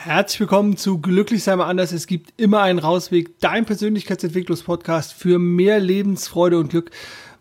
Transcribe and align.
Herzlich 0.00 0.38
willkommen 0.38 0.76
zu 0.76 1.00
Glücklich 1.00 1.42
sei 1.42 1.56
mal 1.56 1.66
anders. 1.66 1.90
Es 1.90 2.06
gibt 2.06 2.32
immer 2.40 2.60
einen 2.60 2.78
Rausweg. 2.78 3.40
Dein 3.40 3.64
Persönlichkeitsentwicklungspodcast 3.64 5.12
für 5.12 5.40
mehr 5.40 5.80
Lebensfreude 5.80 6.56
und 6.56 6.68
Glück. 6.68 6.92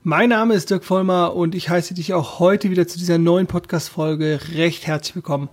Mein 0.09 0.29
Name 0.29 0.53
ist 0.53 0.69
Dirk 0.69 0.85
Vollmer 0.85 1.35
und 1.35 1.53
ich 1.53 1.67
heiße 1.67 1.93
dich 1.93 2.13
auch 2.13 2.39
heute 2.39 2.69
wieder 2.69 2.87
zu 2.87 2.97
dieser 2.97 3.17
neuen 3.17 3.45
Podcast-Folge 3.45 4.39
recht 4.55 4.87
herzlich 4.87 5.17
willkommen. 5.17 5.49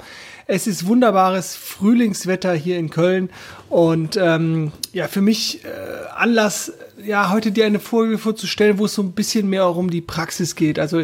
Es 0.47 0.69
ist 0.69 0.87
wunderbares 0.87 1.57
Frühlingswetter 1.57 2.55
hier 2.55 2.79
in 2.79 2.89
Köln 2.89 3.31
und 3.69 4.17
ähm, 4.17 4.71
ja, 4.93 5.09
für 5.09 5.23
mich 5.23 5.65
äh, 5.65 5.69
Anlass, 6.15 6.73
ja, 7.05 7.33
heute 7.33 7.51
dir 7.51 7.67
eine 7.67 7.81
Folge 7.81 8.17
vorzustellen, 8.17 8.79
wo 8.79 8.85
es 8.85 8.95
so 8.95 9.03
ein 9.03 9.11
bisschen 9.11 9.51
mehr 9.51 9.67
auch 9.67 9.75
um 9.75 9.91
die 9.91 10.01
Praxis 10.01 10.55
geht. 10.55 10.79
Also 10.79 11.03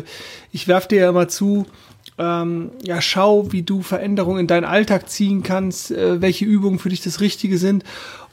ich 0.53 0.69
werfe 0.69 0.87
dir 0.87 1.01
ja 1.01 1.09
immer 1.09 1.27
zu, 1.27 1.67
ähm, 2.19 2.71
ja, 2.85 3.01
schau, 3.01 3.51
wie 3.51 3.63
du 3.63 3.83
Veränderungen 3.83 4.41
in 4.41 4.47
deinen 4.47 4.65
Alltag 4.65 5.11
ziehen 5.11 5.43
kannst, 5.43 5.91
äh, 5.91 6.21
welche 6.21 6.45
Übungen 6.45 6.79
für 6.79 6.91
dich 6.91 7.03
das 7.03 7.21
Richtige 7.21 7.59
sind. 7.59 7.83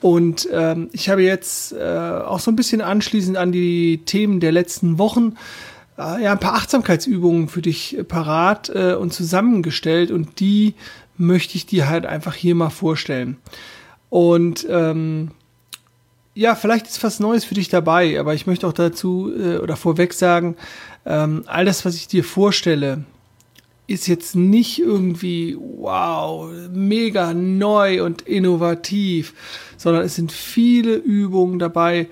Und 0.01 0.47
ähm, 0.51 0.89
ich 0.91 1.09
habe 1.09 1.23
jetzt 1.23 1.73
äh, 1.73 1.81
auch 1.81 2.39
so 2.39 2.51
ein 2.51 2.55
bisschen 2.55 2.81
anschließend 2.81 3.35
an 3.35 3.51
die 3.51 4.01
Themen 4.05 4.39
der 4.39 4.51
letzten 4.51 4.97
Wochen 4.99 5.35
äh, 5.97 6.23
ja 6.23 6.31
ein 6.31 6.39
paar 6.39 6.53
Achtsamkeitsübungen 6.53 7.47
für 7.47 7.61
dich 7.61 7.97
parat 8.07 8.69
äh, 8.69 8.93
und 8.93 9.13
zusammengestellt 9.13 10.11
und 10.11 10.39
die 10.39 10.75
möchte 11.17 11.55
ich 11.55 11.65
dir 11.65 11.89
halt 11.89 12.05
einfach 12.05 12.35
hier 12.35 12.53
mal 12.53 12.69
vorstellen. 12.69 13.37
Und 14.09 14.67
ähm, 14.69 15.31
ja, 16.35 16.53
vielleicht 16.53 16.85
ist 16.87 17.03
was 17.03 17.19
Neues 17.19 17.43
für 17.43 17.55
dich 17.55 17.69
dabei, 17.69 18.19
aber 18.19 18.35
ich 18.35 18.45
möchte 18.45 18.67
auch 18.67 18.73
dazu 18.73 19.31
äh, 19.35 19.57
oder 19.57 19.75
vorweg 19.75 20.13
sagen, 20.13 20.55
ähm, 21.05 21.43
all 21.47 21.65
das, 21.65 21.83
was 21.83 21.95
ich 21.95 22.07
dir 22.07 22.23
vorstelle, 22.23 23.03
ist 23.87 24.07
jetzt 24.07 24.35
nicht 24.35 24.79
irgendwie, 24.79 25.57
wow, 25.57 26.51
mega 26.73 27.33
neu 27.33 28.03
und 28.03 28.21
innovativ, 28.23 29.33
sondern 29.77 30.03
es 30.03 30.15
sind 30.15 30.33
viele 30.33 30.95
Übungen 30.95 31.57
dabei, 31.57 32.09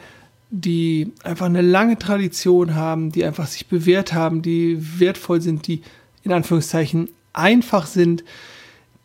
die 0.50 1.12
einfach 1.24 1.48
eine 1.48 1.62
lange 1.62 2.00
Tradition 2.00 2.76
haben, 2.76 3.12
die 3.12 3.26
einfach 3.26 3.48
sich 3.48 3.68
bewährt 3.68 4.14
haben, 4.14 4.42
die 4.42 4.78
wertvoll 5.00 5.42
sind, 5.42 5.68
die 5.68 5.82
in 6.24 6.32
Anführungszeichen 6.32 7.10
einfach 7.34 7.88
sind, 7.88 8.24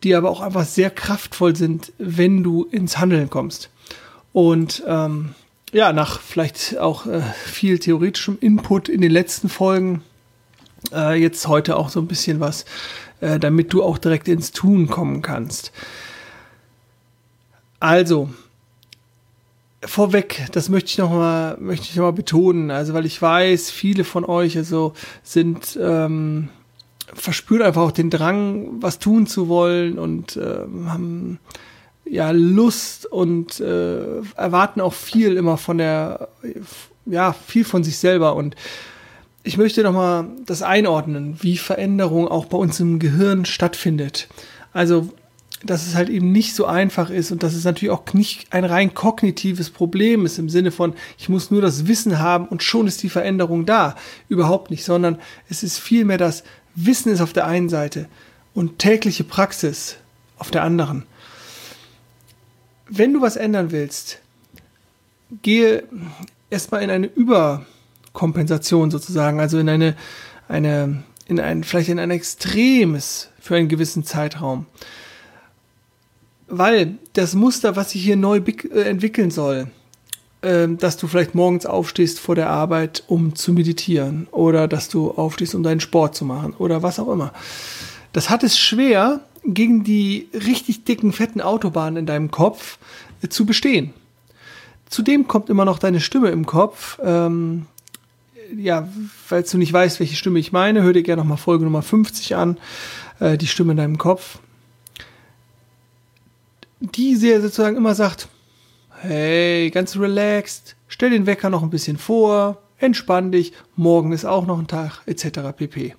die 0.03 0.15
aber 0.15 0.29
auch 0.29 0.39
einfach 0.41 0.65
sehr 0.65 0.89
kraftvoll 0.89 1.55
sind, 1.55 1.91
wenn 1.97 2.41
du 2.41 2.63
ins 2.63 2.97
Handeln 2.97 3.29
kommst. 3.29 3.69
Und 4.31 4.81
ähm, 4.87 5.35
ja, 5.73 5.91
nach 5.91 6.21
vielleicht 6.21 6.77
auch 6.77 7.05
äh, 7.05 7.21
viel 7.45 7.79
theoretischem 7.79 8.37
Input 8.39 8.87
in 8.87 9.01
den 9.01 9.11
letzten 9.11 9.49
Folgen 9.49 10.03
äh, 10.91 11.19
jetzt 11.19 11.47
heute 11.47 11.77
auch 11.77 11.89
so 11.89 11.99
ein 11.99 12.07
bisschen 12.07 12.39
was, 12.39 12.65
äh, 13.19 13.39
damit 13.39 13.73
du 13.73 13.83
auch 13.83 13.97
direkt 13.97 14.27
ins 14.27 14.51
Tun 14.51 14.87
kommen 14.87 15.21
kannst. 15.21 15.71
Also, 17.79 18.29
vorweg, 19.83 20.47
das 20.51 20.69
möchte 20.69 20.89
ich 20.89 20.97
nochmal, 20.97 21.57
noch 21.59 22.11
betonen, 22.11 22.71
also 22.71 22.93
weil 22.93 23.05
ich 23.05 23.21
weiß, 23.21 23.71
viele 23.71 24.03
von 24.03 24.25
euch 24.25 24.57
also 24.57 24.93
sind, 25.23 25.77
ähm, 25.81 26.49
verspüren 27.13 27.63
einfach 27.63 27.81
auch 27.81 27.91
den 27.91 28.09
Drang, 28.09 28.81
was 28.81 28.99
tun 28.99 29.27
zu 29.27 29.47
wollen 29.47 29.97
und 29.97 30.37
äh, 30.37 30.59
haben 30.87 31.39
ja 32.05 32.31
Lust 32.31 33.05
und 33.05 33.59
äh, 33.59 34.21
erwarten 34.35 34.81
auch 34.81 34.93
viel 34.93 35.35
immer 35.35 35.57
von 35.57 35.77
der, 35.77 36.29
ja, 37.05 37.33
viel 37.33 37.65
von 37.65 37.83
sich 37.83 37.97
selber 37.97 38.35
und 38.35 38.55
ich 39.43 39.57
möchte 39.57 39.83
nochmal 39.83 40.27
das 40.45 40.61
einordnen, 40.61 41.37
wie 41.41 41.57
Veränderung 41.57 42.27
auch 42.27 42.45
bei 42.45 42.57
uns 42.57 42.79
im 42.79 42.99
Gehirn 42.99 43.45
stattfindet. 43.45 44.27
Also, 44.73 45.09
dass 45.63 45.85
es 45.85 45.95
halt 45.95 46.09
eben 46.09 46.31
nicht 46.31 46.55
so 46.55 46.65
einfach 46.65 47.09
ist 47.09 47.31
und 47.31 47.43
dass 47.43 47.53
es 47.53 47.65
natürlich 47.65 47.91
auch 47.91 48.13
nicht 48.13 48.51
ein 48.51 48.65
rein 48.65 48.93
kognitives 48.93 49.69
Problem 49.69 50.25
ist 50.25 50.39
im 50.39 50.49
Sinne 50.49 50.71
von, 50.71 50.93
ich 51.17 51.29
muss 51.29 51.51
nur 51.51 51.61
das 51.61 51.87
Wissen 51.87 52.19
haben 52.19 52.47
und 52.47 52.63
schon 52.63 52.87
ist 52.87 53.03
die 53.03 53.09
Veränderung 53.09 53.65
da. 53.65 53.95
Überhaupt 54.27 54.71
nicht, 54.71 54.83
sondern 54.83 55.19
es 55.49 55.63
ist 55.63 55.77
vielmehr 55.79 56.17
das 56.17 56.43
Wissen 56.73 57.11
ist 57.11 57.21
auf 57.21 57.33
der 57.33 57.45
einen 57.45 57.69
Seite 57.69 58.07
und 58.53 58.79
tägliche 58.79 59.23
Praxis 59.23 59.97
auf 60.37 60.51
der 60.51 60.63
anderen. 60.63 61.03
Wenn 62.87 63.13
du 63.13 63.21
was 63.21 63.35
ändern 63.35 63.71
willst, 63.71 64.19
gehe 65.41 65.83
erstmal 66.49 66.81
in 66.81 66.89
eine 66.89 67.07
Über- 67.07 67.65
Kompensation 68.13 68.91
sozusagen, 68.91 69.39
also 69.39 69.59
in 69.59 69.69
eine, 69.69 69.95
eine, 70.47 71.03
in 71.27 71.39
ein, 71.39 71.63
vielleicht 71.63 71.89
in 71.89 71.99
ein 71.99 72.11
Extremes 72.11 73.29
für 73.39 73.55
einen 73.55 73.69
gewissen 73.69 74.03
Zeitraum. 74.03 74.65
Weil 76.47 76.97
das 77.13 77.33
Muster, 77.33 77.75
was 77.75 77.91
sich 77.91 78.03
hier 78.03 78.17
neu 78.17 78.37
äh, 78.37 78.81
entwickeln 78.81 79.31
soll, 79.31 79.67
äh, 80.41 80.67
dass 80.67 80.97
du 80.97 81.07
vielleicht 81.07 81.35
morgens 81.35 81.65
aufstehst 81.65 82.19
vor 82.19 82.35
der 82.35 82.49
Arbeit, 82.49 83.03
um 83.07 83.35
zu 83.35 83.53
meditieren, 83.53 84.27
oder 84.31 84.67
dass 84.67 84.89
du 84.89 85.11
aufstehst, 85.11 85.55
um 85.55 85.63
deinen 85.63 85.79
Sport 85.79 86.15
zu 86.15 86.25
machen, 86.25 86.53
oder 86.57 86.83
was 86.83 86.99
auch 86.99 87.11
immer. 87.11 87.31
Das 88.11 88.29
hat 88.29 88.43
es 88.43 88.59
schwer, 88.59 89.21
gegen 89.43 89.83
die 89.83 90.29
richtig 90.33 90.83
dicken, 90.83 91.13
fetten 91.13 91.41
Autobahnen 91.41 91.97
in 91.97 92.05
deinem 92.05 92.31
Kopf 92.31 92.77
äh, 93.21 93.29
zu 93.29 93.45
bestehen. 93.45 93.93
Zudem 94.89 95.27
kommt 95.27 95.49
immer 95.49 95.63
noch 95.63 95.79
deine 95.79 96.01
Stimme 96.01 96.29
im 96.29 96.45
Kopf, 96.45 96.99
ähm, 97.01 97.65
ja, 98.57 98.87
falls 99.25 99.51
du 99.51 99.57
nicht 99.57 99.73
weißt, 99.73 99.99
welche 99.99 100.15
Stimme 100.15 100.39
ich 100.39 100.51
meine, 100.51 100.83
hör 100.83 100.93
dir 100.93 101.03
gerne 101.03 101.21
nochmal 101.21 101.37
Folge 101.37 101.63
Nummer 101.63 101.81
50 101.81 102.35
an, 102.35 102.57
äh, 103.19 103.37
die 103.37 103.47
Stimme 103.47 103.71
in 103.71 103.77
deinem 103.77 103.97
Kopf. 103.97 104.39
Die 106.79 107.15
sehr 107.15 107.41
sozusagen 107.41 107.77
immer 107.77 107.95
sagt, 107.95 108.27
hey, 109.01 109.69
ganz 109.69 109.97
relaxed, 109.97 110.75
stell 110.87 111.11
den 111.11 111.25
Wecker 111.25 111.49
noch 111.49 111.63
ein 111.63 111.69
bisschen 111.69 111.97
vor, 111.97 112.61
entspann 112.77 113.31
dich, 113.31 113.53
morgen 113.75 114.11
ist 114.11 114.25
auch 114.25 114.45
noch 114.45 114.59
ein 114.59 114.67
Tag, 114.67 115.01
etc. 115.05 115.55
pp. 115.55 115.95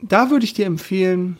Da 0.00 0.30
würde 0.30 0.44
ich 0.44 0.54
dir 0.54 0.66
empfehlen, 0.66 1.38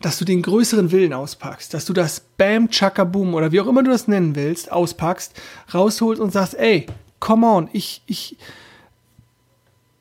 dass 0.00 0.18
du 0.18 0.24
den 0.24 0.42
größeren 0.42 0.90
Willen 0.90 1.12
auspackst, 1.12 1.72
dass 1.74 1.84
du 1.84 1.92
das 1.92 2.20
Bam 2.20 2.70
Chaka 2.70 3.04
Boom 3.04 3.34
oder 3.34 3.52
wie 3.52 3.60
auch 3.60 3.66
immer 3.66 3.82
du 3.82 3.90
das 3.90 4.08
nennen 4.08 4.34
willst, 4.34 4.72
auspackst, 4.72 5.32
rausholst 5.72 6.20
und 6.20 6.32
sagst, 6.32 6.54
ey, 6.54 6.86
come 7.20 7.46
on, 7.46 7.68
ich, 7.72 8.02
ich, 8.06 8.36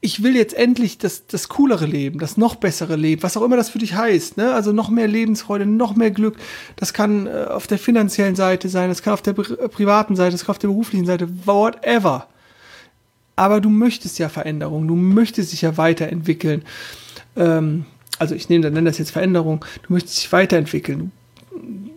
ich 0.04 0.24
will 0.24 0.36
jetzt 0.36 0.56
endlich 0.56 0.98
das, 0.98 1.28
das 1.28 1.48
coolere 1.48 1.86
Leben, 1.86 2.18
das 2.18 2.36
noch 2.36 2.56
bessere 2.56 2.96
Leben, 2.96 3.22
was 3.22 3.38
auch 3.38 3.44
immer 3.44 3.56
das 3.56 3.70
für 3.70 3.78
dich 3.78 3.94
heißt, 3.94 4.36
ne? 4.36 4.52
Also 4.54 4.74
noch 4.74 4.90
mehr 4.90 5.08
Lebensfreude, 5.08 5.68
noch 5.68 5.96
mehr 5.96 6.10
Glück. 6.10 6.38
Das 6.76 6.92
kann 6.92 7.28
äh, 7.28 7.46
auf 7.48 7.68
der 7.68 7.78
finanziellen 7.78 8.36
Seite 8.36 8.68
sein, 8.68 8.90
das 8.90 9.04
kann 9.04 9.14
auf 9.14 9.22
der 9.22 9.34
privaten 9.34 10.16
Seite, 10.16 10.32
das 10.32 10.46
kann 10.46 10.54
auf 10.54 10.60
der 10.60 10.70
beruflichen 10.70 11.06
Seite, 11.06 11.30
whatever. 11.46 12.28
Aber 13.36 13.62
du 13.62 13.70
möchtest 13.70 14.18
ja 14.18 14.28
Veränderung, 14.28 14.88
du 14.88 14.96
möchtest 14.96 15.52
dich 15.52 15.62
ja 15.62 15.78
weiterentwickeln. 15.78 16.64
Ähm, 17.36 17.86
also 18.18 18.34
ich 18.34 18.50
nehme, 18.50 18.72
nenne 18.72 18.90
das 18.90 18.98
jetzt 18.98 19.12
Veränderung, 19.12 19.64
du 19.84 19.94
möchtest 19.94 20.18
dich 20.18 20.32
weiterentwickeln. 20.32 21.12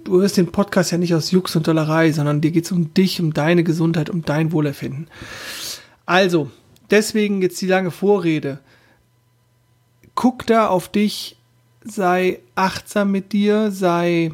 Du 0.05 0.21
hörst 0.21 0.37
den 0.37 0.53
Podcast 0.53 0.93
ja 0.93 0.99
nicht 0.99 1.15
aus 1.15 1.31
Jux 1.31 1.57
und 1.57 1.67
Dollerei, 1.67 2.13
sondern 2.13 2.43
dir 2.43 2.51
geht 2.51 2.67
es 2.67 2.73
um 2.73 2.93
dich, 2.93 3.19
um 3.21 3.33
deine 3.33 3.65
Gesundheit, 3.65 4.11
um 4.11 4.23
dein 4.23 4.53
Wohlerfinden. 4.53 5.09
Also, 6.05 6.51
deswegen 6.91 7.43
jetzt 7.43 7.61
die 7.61 7.67
lange 7.67 7.91
Vorrede. 7.91 8.59
Guck 10.15 10.47
da 10.47 10.69
auf 10.69 10.89
dich, 10.89 11.37
sei 11.83 12.41
achtsam 12.55 13.11
mit 13.11 13.33
dir, 13.33 13.71
sei 13.71 14.33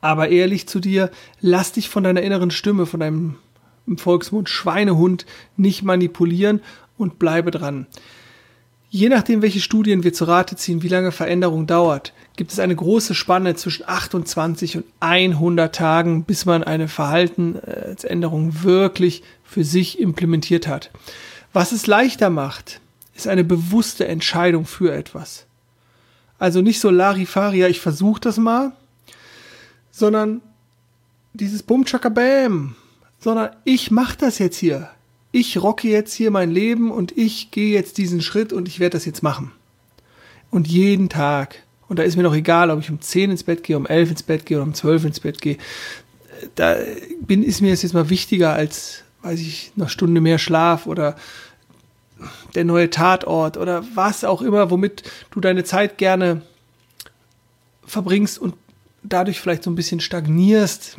aber 0.00 0.28
ehrlich 0.28 0.68
zu 0.68 0.80
dir, 0.80 1.10
lass 1.40 1.72
dich 1.72 1.88
von 1.88 2.04
deiner 2.04 2.22
inneren 2.22 2.50
Stimme, 2.50 2.86
von 2.86 3.00
deinem 3.00 3.36
im 3.86 3.98
Volksmund 3.98 4.48
Schweinehund 4.48 5.26
nicht 5.56 5.82
manipulieren 5.82 6.60
und 6.98 7.18
bleibe 7.18 7.50
dran. 7.50 7.86
Je 8.90 9.10
nachdem, 9.10 9.42
welche 9.42 9.60
Studien 9.60 10.02
wir 10.02 10.14
zu 10.14 10.24
Rate 10.24 10.56
ziehen, 10.56 10.82
wie 10.82 10.88
lange 10.88 11.12
Veränderung 11.12 11.66
dauert, 11.66 12.14
gibt 12.36 12.52
es 12.52 12.58
eine 12.58 12.74
große 12.74 13.14
Spanne 13.14 13.54
zwischen 13.54 13.86
28 13.86 14.78
und 14.78 14.84
100 15.00 15.74
Tagen, 15.74 16.24
bis 16.24 16.46
man 16.46 16.64
eine 16.64 16.88
Verhaltensänderung 16.88 18.62
wirklich 18.62 19.22
für 19.44 19.62
sich 19.62 20.00
implementiert 20.00 20.66
hat. 20.66 20.90
Was 21.52 21.72
es 21.72 21.86
leichter 21.86 22.30
macht, 22.30 22.80
ist 23.14 23.28
eine 23.28 23.44
bewusste 23.44 24.08
Entscheidung 24.08 24.64
für 24.64 24.94
etwas. 24.94 25.44
Also 26.38 26.62
nicht 26.62 26.80
so 26.80 26.88
Larifaria, 26.88 27.68
ich 27.68 27.80
versuche 27.80 28.20
das 28.20 28.38
mal, 28.38 28.72
sondern 29.90 30.40
dieses 31.34 31.62
Bum 31.62 31.84
Bam, 32.14 32.74
sondern 33.18 33.50
ich 33.64 33.90
mache 33.90 34.16
das 34.16 34.38
jetzt 34.38 34.56
hier 34.56 34.88
ich 35.30 35.62
rocke 35.62 35.88
jetzt 35.88 36.14
hier 36.14 36.30
mein 36.30 36.50
Leben 36.50 36.90
und 36.90 37.16
ich 37.16 37.50
gehe 37.50 37.72
jetzt 37.72 37.98
diesen 37.98 38.22
Schritt 38.22 38.52
und 38.52 38.68
ich 38.68 38.80
werde 38.80 38.96
das 38.96 39.04
jetzt 39.04 39.22
machen. 39.22 39.52
Und 40.50 40.66
jeden 40.66 41.08
Tag. 41.08 41.62
Und 41.88 41.98
da 41.98 42.02
ist 42.02 42.16
mir 42.16 42.22
doch 42.22 42.34
egal, 42.34 42.70
ob 42.70 42.80
ich 42.80 42.90
um 42.90 43.00
10 43.00 43.30
ins 43.30 43.44
Bett 43.44 43.62
gehe, 43.62 43.76
um 43.76 43.86
11 43.86 44.10
ins 44.10 44.22
Bett 44.22 44.46
gehe 44.46 44.58
oder 44.58 44.66
um 44.66 44.74
12 44.74 45.04
ins 45.04 45.20
Bett 45.20 45.40
gehe. 45.40 45.58
Da 46.54 46.76
bin, 47.20 47.42
ist 47.42 47.60
mir 47.60 47.70
das 47.70 47.82
jetzt 47.82 47.94
mal 47.94 48.10
wichtiger 48.10 48.52
als, 48.52 49.02
weiß 49.22 49.40
ich, 49.40 49.72
eine 49.76 49.88
Stunde 49.88 50.20
mehr 50.20 50.38
Schlaf 50.38 50.86
oder 50.86 51.16
der 52.54 52.64
neue 52.64 52.90
Tatort 52.90 53.56
oder 53.56 53.84
was 53.94 54.24
auch 54.24 54.42
immer, 54.42 54.70
womit 54.70 55.02
du 55.30 55.40
deine 55.40 55.64
Zeit 55.64 55.98
gerne 55.98 56.42
verbringst 57.86 58.38
und 58.38 58.54
dadurch 59.02 59.40
vielleicht 59.40 59.62
so 59.62 59.70
ein 59.70 59.76
bisschen 59.76 60.00
stagnierst. 60.00 60.98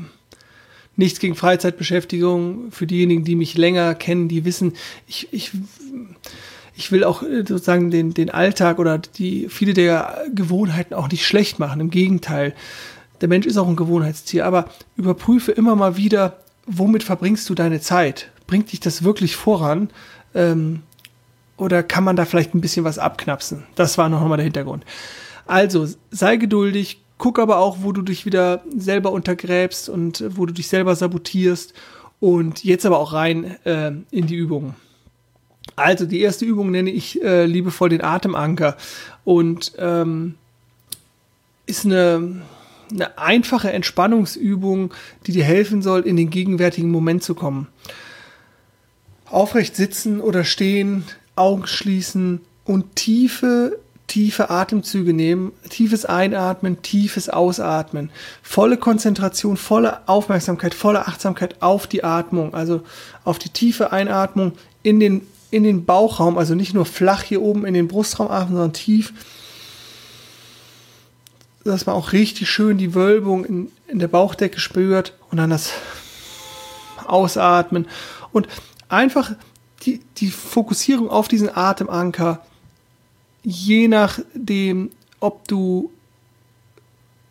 Nichts 0.99 1.19
gegen 1.19 1.35
Freizeitbeschäftigung. 1.35 2.73
Für 2.73 2.85
diejenigen, 2.85 3.23
die 3.23 3.35
mich 3.35 3.57
länger 3.57 3.95
kennen, 3.95 4.27
die 4.27 4.43
wissen, 4.43 4.73
ich, 5.07 5.29
ich, 5.31 5.51
ich 6.75 6.91
will 6.91 7.05
auch 7.05 7.23
äh, 7.23 7.45
sozusagen 7.47 7.89
den, 7.89 8.13
den 8.13 8.29
Alltag 8.29 8.79
oder 8.79 8.97
die, 8.97 9.47
viele 9.47 9.73
der 9.73 10.25
Gewohnheiten 10.35 10.93
auch 10.93 11.09
nicht 11.09 11.25
schlecht 11.25 11.57
machen. 11.57 11.79
Im 11.79 11.89
Gegenteil. 11.89 12.53
Der 13.21 13.29
Mensch 13.29 13.45
ist 13.45 13.55
auch 13.55 13.69
ein 13.69 13.77
Gewohnheitstier. 13.77 14.45
Aber 14.45 14.65
überprüfe 14.97 15.53
immer 15.53 15.77
mal 15.77 15.95
wieder, 15.95 16.39
womit 16.65 17.03
verbringst 17.03 17.49
du 17.49 17.55
deine 17.55 17.79
Zeit? 17.79 18.29
Bringt 18.45 18.73
dich 18.73 18.81
das 18.81 19.01
wirklich 19.01 19.37
voran? 19.37 19.91
Ähm, 20.35 20.81
oder 21.55 21.81
kann 21.81 22.03
man 22.03 22.17
da 22.17 22.25
vielleicht 22.25 22.53
ein 22.53 22.59
bisschen 22.61 22.83
was 22.83 22.99
abknapsen? 22.99 23.63
Das 23.75 23.97
war 23.97 24.09
noch 24.09 24.21
einmal 24.21 24.35
der 24.37 24.43
Hintergrund. 24.43 24.83
Also, 25.47 25.87
sei 26.11 26.35
geduldig, 26.35 26.99
guck 27.19 27.37
aber 27.37 27.57
auch, 27.57 27.77
wo 27.81 27.91
du 27.91 28.01
dich 28.01 28.25
wieder 28.25 28.63
selber 28.75 29.11
untergräbst 29.11 29.89
und 29.89 30.23
wo 30.29 30.47
du 30.47 30.53
dich 30.53 30.67
selber 30.67 30.95
sabotierst. 30.95 31.75
Und 32.19 32.63
jetzt 32.63 32.85
aber 32.85 32.97
auch 32.97 33.13
rein 33.13 33.55
äh, 33.65 33.91
in 34.09 34.25
die 34.25 34.35
Übungen. 34.35 34.75
Also, 35.75 36.05
die 36.05 36.19
erste 36.19 36.43
Übung 36.45 36.71
nenne 36.71 36.89
ich 36.89 37.21
äh, 37.21 37.45
liebevoll 37.45 37.89
den 37.89 38.03
Atemanker. 38.03 38.75
Und 39.23 39.73
ähm, 39.77 40.35
ist 41.65 41.85
eine, 41.85 42.41
eine 42.91 43.17
einfache 43.17 43.71
Entspannungsübung, 43.71 44.93
die 45.27 45.31
dir 45.31 45.43
helfen 45.43 45.81
soll, 45.81 46.01
in 46.01 46.17
den 46.17 46.29
gegenwärtigen 46.29 46.89
Moment 46.89 47.23
zu 47.23 47.35
kommen. 47.35 47.67
Aufrecht 49.25 49.75
sitzen 49.75 50.19
oder 50.19 50.43
stehen, 50.43 51.03
Augen 51.35 51.67
schließen 51.67 52.41
und 52.65 52.95
tiefe, 52.95 53.79
tiefe 54.09 54.49
Atemzüge 54.49 55.13
nehmen, 55.13 55.53
tiefes 55.69 56.03
Einatmen, 56.03 56.81
tiefes 56.81 57.29
Ausatmen, 57.29 58.09
volle 58.41 58.75
Konzentration, 58.75 59.55
volle 59.55 60.07
Aufmerksamkeit, 60.07 60.73
volle 60.73 61.07
Achtsamkeit 61.07 61.61
auf 61.61 61.87
die 61.87 62.03
Atmung, 62.03 62.53
also 62.53 62.81
auf 63.23 63.39
die 63.39 63.49
tiefe 63.49 63.93
Einatmung 63.93 64.53
in 64.83 64.99
den, 64.99 65.21
in 65.51 65.63
den 65.63 65.85
Bauchraum, 65.85 66.37
also 66.37 66.55
nicht 66.55 66.73
nur 66.73 66.85
flach 66.85 67.23
hier 67.23 67.41
oben 67.41 67.65
in 67.65 67.73
den 67.73 67.87
Brustraum 67.87 68.29
atmen, 68.29 68.55
sondern 68.55 68.73
tief, 68.73 69.13
dass 71.63 71.85
man 71.85 71.95
auch 71.95 72.11
richtig 72.11 72.49
schön 72.49 72.77
die 72.77 72.95
Wölbung 72.95 73.45
in, 73.45 73.71
in 73.87 73.99
der 73.99 74.07
Bauchdecke 74.07 74.59
spürt 74.59 75.13
und 75.29 75.37
dann 75.37 75.51
das 75.51 75.71
Ausatmen. 77.05 77.87
Und 78.31 78.47
einfach 78.87 79.33
die, 79.83 80.01
die 80.17 80.31
Fokussierung 80.31 81.09
auf 81.09 81.27
diesen 81.27 81.55
Atemanker, 81.55 82.43
je 83.43 83.87
nachdem, 83.87 84.91
ob 85.19 85.47
du 85.47 85.91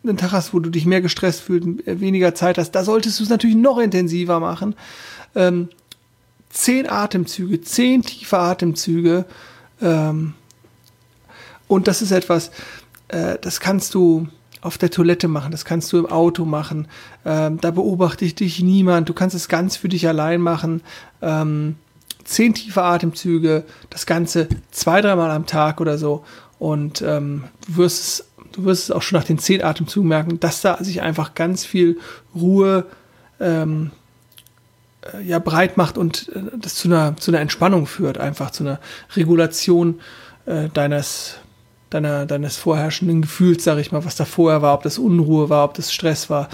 einen 0.03 0.17
Tag 0.17 0.31
hast, 0.31 0.53
wo 0.53 0.59
du 0.59 0.69
dich 0.69 0.85
mehr 0.85 1.01
gestresst 1.01 1.41
fühlst, 1.41 1.67
weniger 1.85 2.33
Zeit 2.33 2.57
hast, 2.57 2.71
da 2.71 2.83
solltest 2.83 3.19
du 3.19 3.23
es 3.23 3.29
natürlich 3.29 3.57
noch 3.57 3.79
intensiver 3.79 4.39
machen. 4.39 4.75
Ähm, 5.35 5.69
zehn 6.49 6.89
Atemzüge, 6.89 7.61
zehn 7.61 8.01
tiefe 8.01 8.37
Atemzüge. 8.37 9.25
Ähm, 9.81 10.33
und 11.67 11.87
das 11.87 12.01
ist 12.01 12.11
etwas, 12.11 12.51
äh, 13.09 13.37
das 13.41 13.59
kannst 13.59 13.93
du 13.93 14.27
auf 14.61 14.77
der 14.77 14.89
Toilette 14.89 15.27
machen, 15.27 15.51
das 15.51 15.63
kannst 15.63 15.91
du 15.93 15.97
im 15.97 16.05
Auto 16.05 16.45
machen. 16.45 16.87
Ähm, 17.25 17.61
da 17.61 17.71
beobachte 17.71 18.25
ich 18.25 18.35
dich 18.35 18.61
niemand. 18.61 19.07
Du 19.07 19.13
kannst 19.13 19.35
es 19.35 19.47
ganz 19.47 19.77
für 19.77 19.87
dich 19.87 20.07
allein 20.07 20.41
machen. 20.41 20.81
Ähm, 21.21 21.75
zehn 22.29 22.53
tiefe 22.53 22.83
Atemzüge, 22.83 23.63
das 23.89 24.05
Ganze 24.05 24.47
zwei, 24.71 25.01
dreimal 25.01 25.31
am 25.31 25.47
Tag 25.47 25.81
oder 25.81 25.97
so. 25.97 26.23
Und 26.59 27.01
ähm, 27.01 27.45
du 27.67 27.77
wirst 27.77 28.03
es, 28.03 28.27
du 28.51 28.65
wirst 28.65 28.83
es 28.83 28.91
auch 28.91 29.01
schon 29.01 29.17
nach 29.17 29.25
den 29.25 29.39
zehn 29.39 29.63
Atemzügen 29.63 30.07
merken, 30.07 30.39
dass 30.39 30.61
da 30.61 30.77
sich 30.83 31.01
einfach 31.01 31.33
ganz 31.33 31.65
viel 31.65 31.97
Ruhe 32.35 32.85
ähm, 33.39 33.91
äh, 35.13 35.23
ja, 35.23 35.39
breit 35.39 35.75
macht 35.77 35.97
und 35.97 36.29
äh, 36.35 36.57
das 36.57 36.75
zu 36.75 36.87
einer, 36.87 37.17
zu 37.17 37.31
einer 37.31 37.39
Entspannung 37.39 37.87
führt, 37.87 38.19
einfach 38.19 38.51
zu 38.51 38.63
einer 38.63 38.79
Regulation 39.15 39.99
äh, 40.45 40.69
deines, 40.69 41.37
deiner, 41.89 42.27
deines 42.27 42.57
vorherrschenden 42.57 43.23
Gefühls, 43.23 43.63
sage 43.63 43.81
ich 43.81 43.91
mal, 43.91 44.05
was 44.05 44.15
da 44.15 44.25
vorher 44.25 44.61
war, 44.61 44.75
ob 44.75 44.83
das 44.83 44.99
Unruhe 44.99 45.49
war, 45.49 45.65
ob 45.65 45.73
das 45.73 45.91
Stress 45.91 46.29
war, 46.29 46.47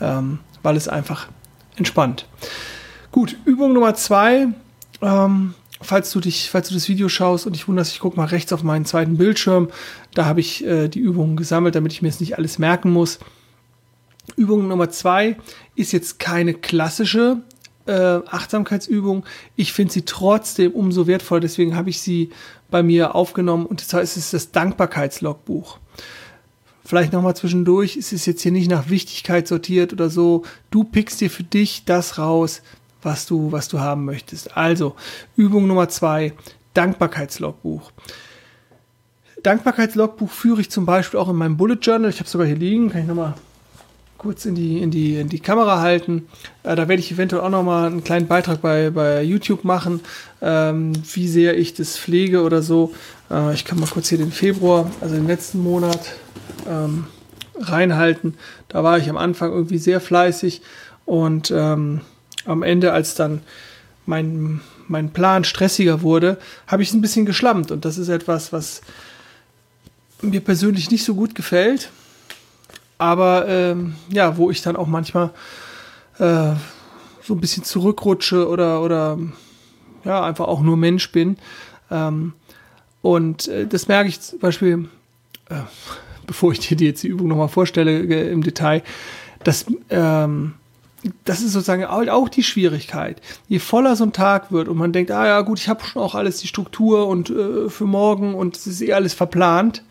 ähm, 0.00 0.40
weil 0.64 0.76
es 0.76 0.88
einfach 0.88 1.28
entspannt. 1.76 2.26
Gut, 3.12 3.36
Übung 3.44 3.74
Nummer 3.74 3.94
zwei 3.94 4.48
ähm, 5.02 5.54
falls 5.80 6.10
du 6.12 6.20
dich, 6.20 6.50
falls 6.50 6.68
du 6.68 6.74
das 6.74 6.88
Video 6.88 7.08
schaust 7.08 7.46
und 7.46 7.54
dich 7.54 7.68
wunderst, 7.68 7.92
ich 7.92 8.00
gucke 8.00 8.16
mal 8.16 8.26
rechts 8.26 8.52
auf 8.52 8.62
meinen 8.62 8.84
zweiten 8.84 9.16
Bildschirm. 9.16 9.68
Da 10.14 10.26
habe 10.26 10.40
ich 10.40 10.64
äh, 10.64 10.88
die 10.88 11.00
Übungen 11.00 11.36
gesammelt, 11.36 11.74
damit 11.74 11.92
ich 11.92 12.02
mir 12.02 12.08
jetzt 12.08 12.20
nicht 12.20 12.36
alles 12.38 12.58
merken 12.58 12.90
muss. 12.90 13.18
Übung 14.36 14.68
Nummer 14.68 14.90
zwei 14.90 15.36
ist 15.74 15.92
jetzt 15.92 16.18
keine 16.18 16.54
klassische 16.54 17.38
äh, 17.86 17.92
Achtsamkeitsübung. 17.92 19.24
Ich 19.56 19.72
finde 19.72 19.92
sie 19.92 20.02
trotzdem 20.02 20.72
umso 20.72 21.06
wertvoller, 21.06 21.40
deswegen 21.40 21.74
habe 21.74 21.90
ich 21.90 22.00
sie 22.00 22.30
bei 22.70 22.82
mir 22.82 23.14
aufgenommen. 23.14 23.66
Und 23.66 23.80
zwar 23.80 24.02
ist 24.02 24.16
es 24.16 24.30
das 24.30 24.52
Dankbarkeitslogbuch. 24.52 25.78
Vielleicht 26.84 27.12
nochmal 27.12 27.36
zwischendurch, 27.36 27.96
es 27.96 28.12
ist 28.12 28.26
jetzt 28.26 28.42
hier 28.42 28.52
nicht 28.52 28.70
nach 28.70 28.90
Wichtigkeit 28.90 29.46
sortiert 29.46 29.92
oder 29.92 30.10
so. 30.10 30.44
Du 30.70 30.84
pickst 30.84 31.20
dir 31.20 31.30
für 31.30 31.44
dich 31.44 31.84
das 31.84 32.18
raus, 32.18 32.62
was 33.02 33.26
du, 33.26 33.52
was 33.52 33.68
du 33.68 33.80
haben 33.80 34.04
möchtest. 34.04 34.56
Also, 34.56 34.94
Übung 35.36 35.66
Nummer 35.66 35.88
zwei, 35.88 36.32
Dankbarkeitslogbuch. 36.74 37.92
Dankbarkeitslogbuch 39.42 40.30
führe 40.30 40.60
ich 40.60 40.70
zum 40.70 40.86
Beispiel 40.86 41.18
auch 41.18 41.28
in 41.28 41.36
meinem 41.36 41.56
Bullet 41.56 41.78
Journal. 41.80 42.10
Ich 42.10 42.16
habe 42.16 42.26
es 42.26 42.32
sogar 42.32 42.46
hier 42.46 42.56
liegen, 42.56 42.90
kann 42.90 43.02
ich 43.02 43.06
nochmal 43.06 43.34
kurz 44.18 44.44
in 44.44 44.54
die, 44.54 44.82
in 44.82 44.90
die, 44.90 45.16
in 45.16 45.30
die 45.30 45.40
Kamera 45.40 45.80
halten. 45.80 46.28
Äh, 46.62 46.76
da 46.76 46.88
werde 46.88 47.00
ich 47.00 47.10
eventuell 47.10 47.40
auch 47.42 47.48
nochmal 47.48 47.86
einen 47.86 48.04
kleinen 48.04 48.26
Beitrag 48.26 48.60
bei, 48.60 48.90
bei 48.90 49.22
YouTube 49.22 49.64
machen, 49.64 50.00
ähm, 50.42 50.92
wie 51.14 51.26
sehr 51.26 51.56
ich 51.56 51.72
das 51.72 51.96
pflege 51.96 52.42
oder 52.42 52.60
so. 52.60 52.92
Äh, 53.30 53.54
ich 53.54 53.64
kann 53.64 53.80
mal 53.80 53.88
kurz 53.88 54.10
hier 54.10 54.18
den 54.18 54.30
Februar, 54.30 54.90
also 55.00 55.14
den 55.14 55.26
letzten 55.26 55.62
Monat, 55.62 56.00
ähm, 56.68 57.06
reinhalten. 57.58 58.34
Da 58.68 58.84
war 58.84 58.98
ich 58.98 59.08
am 59.08 59.16
Anfang 59.16 59.52
irgendwie 59.52 59.78
sehr 59.78 60.00
fleißig 60.00 60.60
und 61.06 61.50
ähm, 61.50 62.02
am 62.46 62.62
Ende, 62.62 62.92
als 62.92 63.14
dann 63.14 63.42
mein, 64.06 64.60
mein 64.88 65.12
Plan 65.12 65.44
stressiger 65.44 66.02
wurde, 66.02 66.38
habe 66.66 66.82
ich 66.82 66.92
ein 66.92 67.00
bisschen 67.00 67.26
geschlammt. 67.26 67.70
Und 67.70 67.84
das 67.84 67.98
ist 67.98 68.08
etwas, 68.08 68.52
was 68.52 68.82
mir 70.22 70.40
persönlich 70.40 70.90
nicht 70.90 71.04
so 71.04 71.14
gut 71.14 71.34
gefällt. 71.34 71.90
Aber 72.98 73.48
ähm, 73.48 73.94
ja, 74.10 74.36
wo 74.36 74.50
ich 74.50 74.62
dann 74.62 74.76
auch 74.76 74.86
manchmal 74.86 75.30
äh, 76.18 76.52
so 77.22 77.34
ein 77.34 77.40
bisschen 77.40 77.64
zurückrutsche 77.64 78.48
oder, 78.48 78.82
oder 78.82 79.18
ja, 80.04 80.22
einfach 80.22 80.48
auch 80.48 80.60
nur 80.60 80.76
Mensch 80.76 81.10
bin. 81.12 81.38
Ähm, 81.90 82.34
und 83.02 83.48
äh, 83.48 83.66
das 83.66 83.88
merke 83.88 84.08
ich 84.08 84.20
zum 84.20 84.38
Beispiel, 84.40 84.88
äh, 85.48 85.54
bevor 86.26 86.52
ich 86.52 86.60
dir 86.60 86.76
jetzt 86.76 87.02
die 87.02 87.08
Übung 87.08 87.28
nochmal 87.28 87.48
vorstelle 87.48 88.00
äh, 88.00 88.30
im 88.30 88.42
Detail, 88.42 88.82
dass 89.44 89.66
ähm, 89.88 90.54
das 91.24 91.40
ist 91.40 91.52
sozusagen 91.52 91.84
auch 91.84 92.28
die 92.28 92.42
Schwierigkeit. 92.42 93.20
Je 93.48 93.58
voller 93.58 93.96
so 93.96 94.04
ein 94.04 94.12
Tag 94.12 94.52
wird 94.52 94.68
und 94.68 94.76
man 94.76 94.92
denkt, 94.92 95.10
ah 95.10 95.26
ja 95.26 95.40
gut, 95.40 95.58
ich 95.58 95.68
habe 95.68 95.84
schon 95.84 96.02
auch 96.02 96.14
alles 96.14 96.38
die 96.38 96.46
Struktur 96.46 97.06
und 97.06 97.30
äh, 97.30 97.70
für 97.70 97.86
morgen 97.86 98.34
und 98.34 98.56
es 98.56 98.66
ist 98.66 98.82
eh 98.82 98.92
alles 98.92 99.14
verplant, 99.14 99.82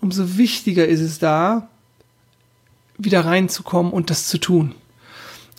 umso 0.00 0.36
wichtiger 0.36 0.86
ist 0.86 1.00
es 1.00 1.18
da, 1.18 1.68
wieder 2.98 3.24
reinzukommen 3.24 3.92
und 3.92 4.10
das 4.10 4.28
zu 4.28 4.38
tun. 4.38 4.74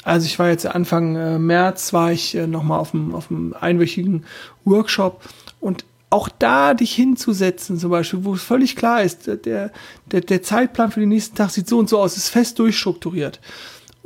Also 0.03 0.25
ich 0.25 0.39
war 0.39 0.49
jetzt 0.49 0.65
Anfang 0.65 1.15
äh, 1.15 1.39
März, 1.39 1.93
war 1.93 2.11
ich 2.11 2.35
äh, 2.35 2.47
nochmal 2.47 2.79
auf 2.79 2.93
einem, 2.93 3.15
auf 3.15 3.31
einem 3.31 3.53
einwöchigen 3.53 4.25
Workshop 4.65 5.21
und 5.59 5.85
auch 6.09 6.29
da 6.29 6.73
dich 6.73 6.93
hinzusetzen, 6.93 7.77
zum 7.77 7.91
Beispiel, 7.91 8.23
wo 8.23 8.33
es 8.33 8.41
völlig 8.41 8.77
klar 8.77 9.01
ist, 9.01 9.27
der, 9.27 9.71
der, 10.05 10.21
der 10.21 10.41
Zeitplan 10.41 10.91
für 10.91 11.01
den 11.01 11.09
nächsten 11.09 11.35
Tag 11.35 11.49
sieht 11.49 11.67
so 11.67 11.77
und 11.77 11.89
so 11.89 11.99
aus, 11.99 12.15
ist 12.15 12.29
fest 12.29 12.59
durchstrukturiert 12.59 13.41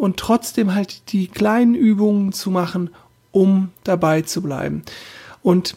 und 0.01 0.17
trotzdem 0.17 0.73
halt 0.73 1.11
die 1.11 1.27
kleinen 1.27 1.75
Übungen 1.75 2.31
zu 2.33 2.49
machen, 2.49 2.89
um 3.31 3.69
dabei 3.83 4.23
zu 4.23 4.41
bleiben. 4.41 4.81
Und 5.43 5.75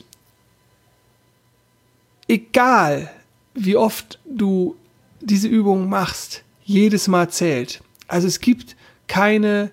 egal, 2.26 3.10
wie 3.52 3.76
oft 3.76 4.18
du 4.24 4.76
diese 5.20 5.46
Übungen 5.46 5.90
machst, 5.90 6.42
jedes 6.64 7.06
Mal 7.06 7.28
zählt. 7.28 7.82
Also 8.08 8.26
es 8.26 8.40
gibt 8.40 8.76
keine 9.08 9.70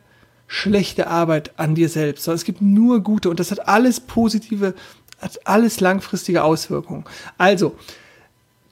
schlechte 0.48 1.08
Arbeit 1.08 1.58
an 1.58 1.74
dir 1.74 1.88
selbst, 1.88 2.26
sondern 2.26 2.40
es 2.40 2.44
gibt 2.44 2.62
nur 2.62 3.00
gute 3.00 3.30
und 3.30 3.40
das 3.40 3.52
hat 3.52 3.70
alles 3.70 4.02
positive, 4.02 4.76
hat 5.22 5.48
alles 5.48 5.80
langfristige 5.80 6.44
Auswirkungen. 6.44 7.06
Also, 7.38 7.78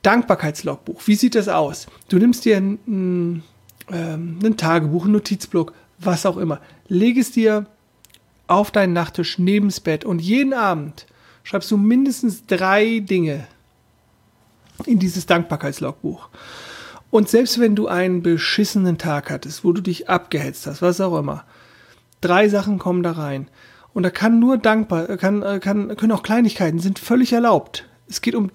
Dankbarkeitslogbuch, 0.02 1.08
wie 1.08 1.16
sieht 1.16 1.36
das 1.36 1.48
aus? 1.48 1.88
Du 2.10 2.18
nimmst 2.18 2.44
dir 2.44 2.58
ein, 2.58 3.44
ähm, 3.92 4.40
ein 4.44 4.58
Tagebuch, 4.58 5.06
ein 5.06 5.12
Notizblock, 5.12 5.74
was 6.00 6.26
auch 6.26 6.38
immer. 6.38 6.60
Leg 6.88 7.18
es 7.18 7.32
dir 7.32 7.66
auf 8.48 8.72
deinen 8.72 8.94
Nachttisch 8.94 9.38
neben 9.38 9.68
das 9.68 9.80
Bett 9.80 10.06
und 10.06 10.20
jeden 10.20 10.54
Abend 10.54 11.06
schreibst 11.44 11.72
du 11.72 11.78
mindestens 11.78 12.46
drei 12.46 13.00
Dinge 13.00 13.48
in 14.86 15.00
dieses 15.00 15.26
Dankbarkeitslogbuch. 15.26 16.30
Und 17.12 17.28
selbst 17.28 17.60
wenn 17.60 17.76
du 17.76 17.88
einen 17.88 18.22
beschissenen 18.22 18.98
Tag 18.98 19.32
hattest, 19.32 19.64
wo 19.64 19.74
du 19.74 19.82
dich 19.82 20.10
abgehetzt 20.10 20.68
hast, 20.68 20.82
was 20.82 21.02
auch 21.02 21.18
immer, 21.18 21.44
drei 22.22 22.50
Sachen 22.50 22.78
kommen 22.78 23.04
da 23.04 23.14
rein. 23.14 23.48
Und 23.94 24.04
da 24.04 24.12
kann 24.12 24.40
nur 24.40 24.58
dankbar, 24.58 25.18
kann, 25.18 25.60
kann, 25.60 25.96
können 25.98 26.12
auch 26.12 26.24
Kleinigkeiten, 26.24 26.80
sind 26.80 27.00
völlig 27.00 27.34
erlaubt. 27.34 27.88
Es 28.08 28.22
geht 28.22 28.36
um, 28.36 28.52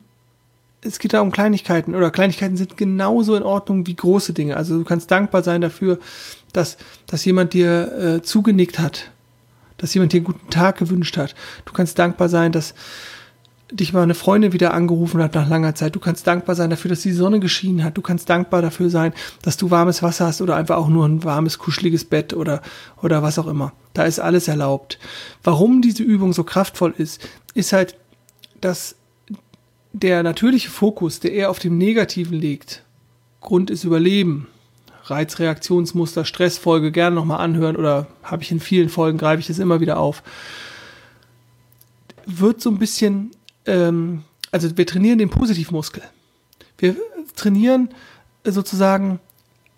es 0.85 0.99
geht 0.99 1.12
da 1.12 1.21
um 1.21 1.33
Kleinigkeiten 1.33 1.95
oder 1.95 2.11
Kleinigkeiten 2.11 2.57
sind 2.57 2.76
genauso 2.76 3.35
in 3.35 3.43
Ordnung 3.43 3.87
wie 3.87 3.97
große 3.97 4.33
Dinge. 4.33 4.57
Also 4.57 4.79
du 4.79 4.85
kannst 4.85 5.11
dankbar 5.11 5.43
sein 5.43 5.61
dafür, 5.61 5.99
dass, 6.53 6.76
dass 7.07 7.25
jemand 7.25 7.53
dir 7.53 8.19
äh, 8.19 8.23
zugenickt 8.23 8.79
hat, 8.79 9.11
dass 9.79 9.95
jemand 9.95 10.12
dir 10.12 10.19
einen 10.19 10.26
guten 10.26 10.50
Tag 10.50 10.79
gewünscht 10.79 11.17
hat. 11.17 11.35
Du 11.64 11.73
kannst 11.73 11.99
dankbar 11.99 12.29
sein, 12.29 12.53
dass, 12.53 12.75
dich 13.71 13.93
mal 13.93 14.03
eine 14.03 14.14
Freundin 14.14 14.53
wieder 14.53 14.75
angerufen 14.75 15.23
hat 15.23 15.35
nach 15.35 15.49
langer 15.49 15.75
Zeit. 15.75 15.95
Du 15.95 16.00
kannst 16.00 16.26
dankbar 16.26 16.55
sein 16.55 16.71
dafür, 16.71 16.91
dass 16.91 17.00
die 17.00 17.12
Sonne 17.12 17.41
geschienen 17.41 17.83
hat. 17.83 17.97
Du 17.97 18.03
kannst 18.03 18.29
dankbar 18.31 18.62
dafür 18.62 18.91
sein, 18.91 19.12
dass 19.43 19.57
du 19.57 19.71
warmes 19.71 20.03
Wasser 20.03 20.26
hast 20.26 20.41
oder 20.41 20.57
einfach 20.57 20.76
auch 20.76 20.88
nur 20.88 21.07
ein 21.07 21.25
warmes, 21.25 21.59
kuscheliges 21.59 22.05
Bett 22.05 22.35
oder, 22.35 22.62
oder 23.03 23.23
was 23.23 23.38
auch 23.38 23.47
immer. 23.47 23.73
Da 23.93 24.05
ist 24.05 24.21
alles 24.21 24.49
erlaubt. 24.49 24.99
Warum 25.43 25.83
diese 25.83 26.03
Übung 26.03 26.33
so 26.33 26.45
kraftvoll 26.45 26.95
ist, 26.97 27.26
ist 27.55 27.73
halt, 27.73 27.97
dass 28.61 28.97
der 29.95 30.23
natürliche 30.23 30.69
Fokus, 30.69 31.21
der 31.21 31.33
eher 31.33 31.51
auf 31.51 31.59
dem 31.59 31.79
Negativen 31.79 32.39
liegt, 32.39 32.83
Grund 33.41 33.71
ist 33.71 33.85
Überleben, 33.85 34.49
Reizreaktionsmuster, 35.05 36.27
Stressfolge 36.27 36.93
gerne 36.93 37.17
nochmal 37.17 37.41
anhören 37.41 37.77
oder 37.77 38.09
habe 38.23 38.43
ich 38.43 38.51
in 38.51 38.61
vielen 38.61 38.91
Folgen, 38.91 39.19
greife 39.19 39.41
ich 39.41 39.49
es 39.51 39.59
immer 39.59 39.81
wieder 39.81 39.99
auf, 39.99 40.23
wird 42.27 42.61
so 42.61 42.71
ein 42.71 42.79
bisschen 42.79 43.33
ähm, 43.67 44.25
also 44.55 44.77
wir 44.77 44.87
trainieren 44.87 45.19
den 45.19 45.31
Positivmuskel. 45.31 46.01
Wir 46.79 46.95
trainieren 47.35 47.89
sozusagen 48.45 49.19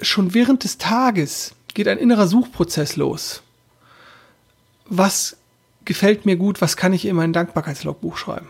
schon 0.02 0.35
während 0.35 0.64
des 0.64 0.76
Tages 0.76 1.54
geht 1.73 1.88
ein 1.88 1.96
innerer 1.96 2.28
Suchprozess 2.28 2.96
los. 2.96 3.40
Was 4.85 5.38
gefällt 5.87 6.26
mir 6.26 6.37
gut, 6.37 6.61
was 6.61 6.76
kann 6.76 6.92
ich 6.92 7.06
in 7.06 7.16
mein 7.16 7.32
Dankbarkeitslogbuch 7.32 8.18
schreiben? 8.18 8.49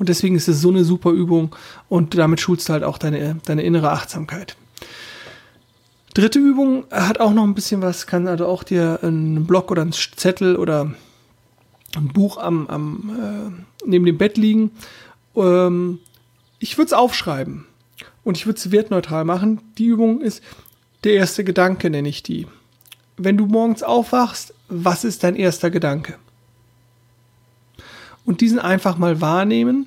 Und 0.00 0.08
deswegen 0.08 0.34
ist 0.34 0.48
es 0.48 0.62
so 0.62 0.70
eine 0.70 0.82
super 0.82 1.10
Übung 1.10 1.54
und 1.90 2.16
damit 2.16 2.40
schulst 2.40 2.68
du 2.68 2.72
halt 2.72 2.84
auch 2.84 2.96
deine, 2.96 3.36
deine 3.44 3.62
innere 3.62 3.90
Achtsamkeit. 3.90 4.56
Dritte 6.14 6.38
Übung 6.38 6.86
hat 6.90 7.20
auch 7.20 7.34
noch 7.34 7.44
ein 7.44 7.54
bisschen 7.54 7.82
was, 7.82 8.06
kann 8.06 8.26
also 8.26 8.46
auch 8.46 8.62
dir 8.62 9.00
einen 9.02 9.46
Block 9.46 9.70
oder 9.70 9.82
einen 9.82 9.92
Zettel 9.92 10.56
oder 10.56 10.94
ein 11.94 12.08
Buch 12.08 12.38
am, 12.38 12.66
am 12.68 13.10
äh, 13.84 13.86
neben 13.86 14.06
dem 14.06 14.16
Bett 14.16 14.38
liegen. 14.38 14.70
Ähm, 15.36 15.98
ich 16.58 16.78
würde 16.78 16.86
es 16.86 16.92
aufschreiben 16.94 17.66
und 18.24 18.38
ich 18.38 18.46
würde 18.46 18.56
es 18.56 18.70
wertneutral 18.70 19.26
machen. 19.26 19.60
Die 19.76 19.84
Übung 19.84 20.22
ist 20.22 20.42
der 21.04 21.12
erste 21.12 21.44
Gedanke, 21.44 21.90
nenne 21.90 22.08
ich 22.08 22.22
die. 22.22 22.46
Wenn 23.18 23.36
du 23.36 23.44
morgens 23.44 23.82
aufwachst, 23.82 24.54
was 24.70 25.04
ist 25.04 25.24
dein 25.24 25.36
erster 25.36 25.70
Gedanke? 25.70 26.16
Und 28.30 28.40
diesen 28.40 28.60
einfach 28.60 28.96
mal 28.96 29.20
wahrnehmen 29.20 29.86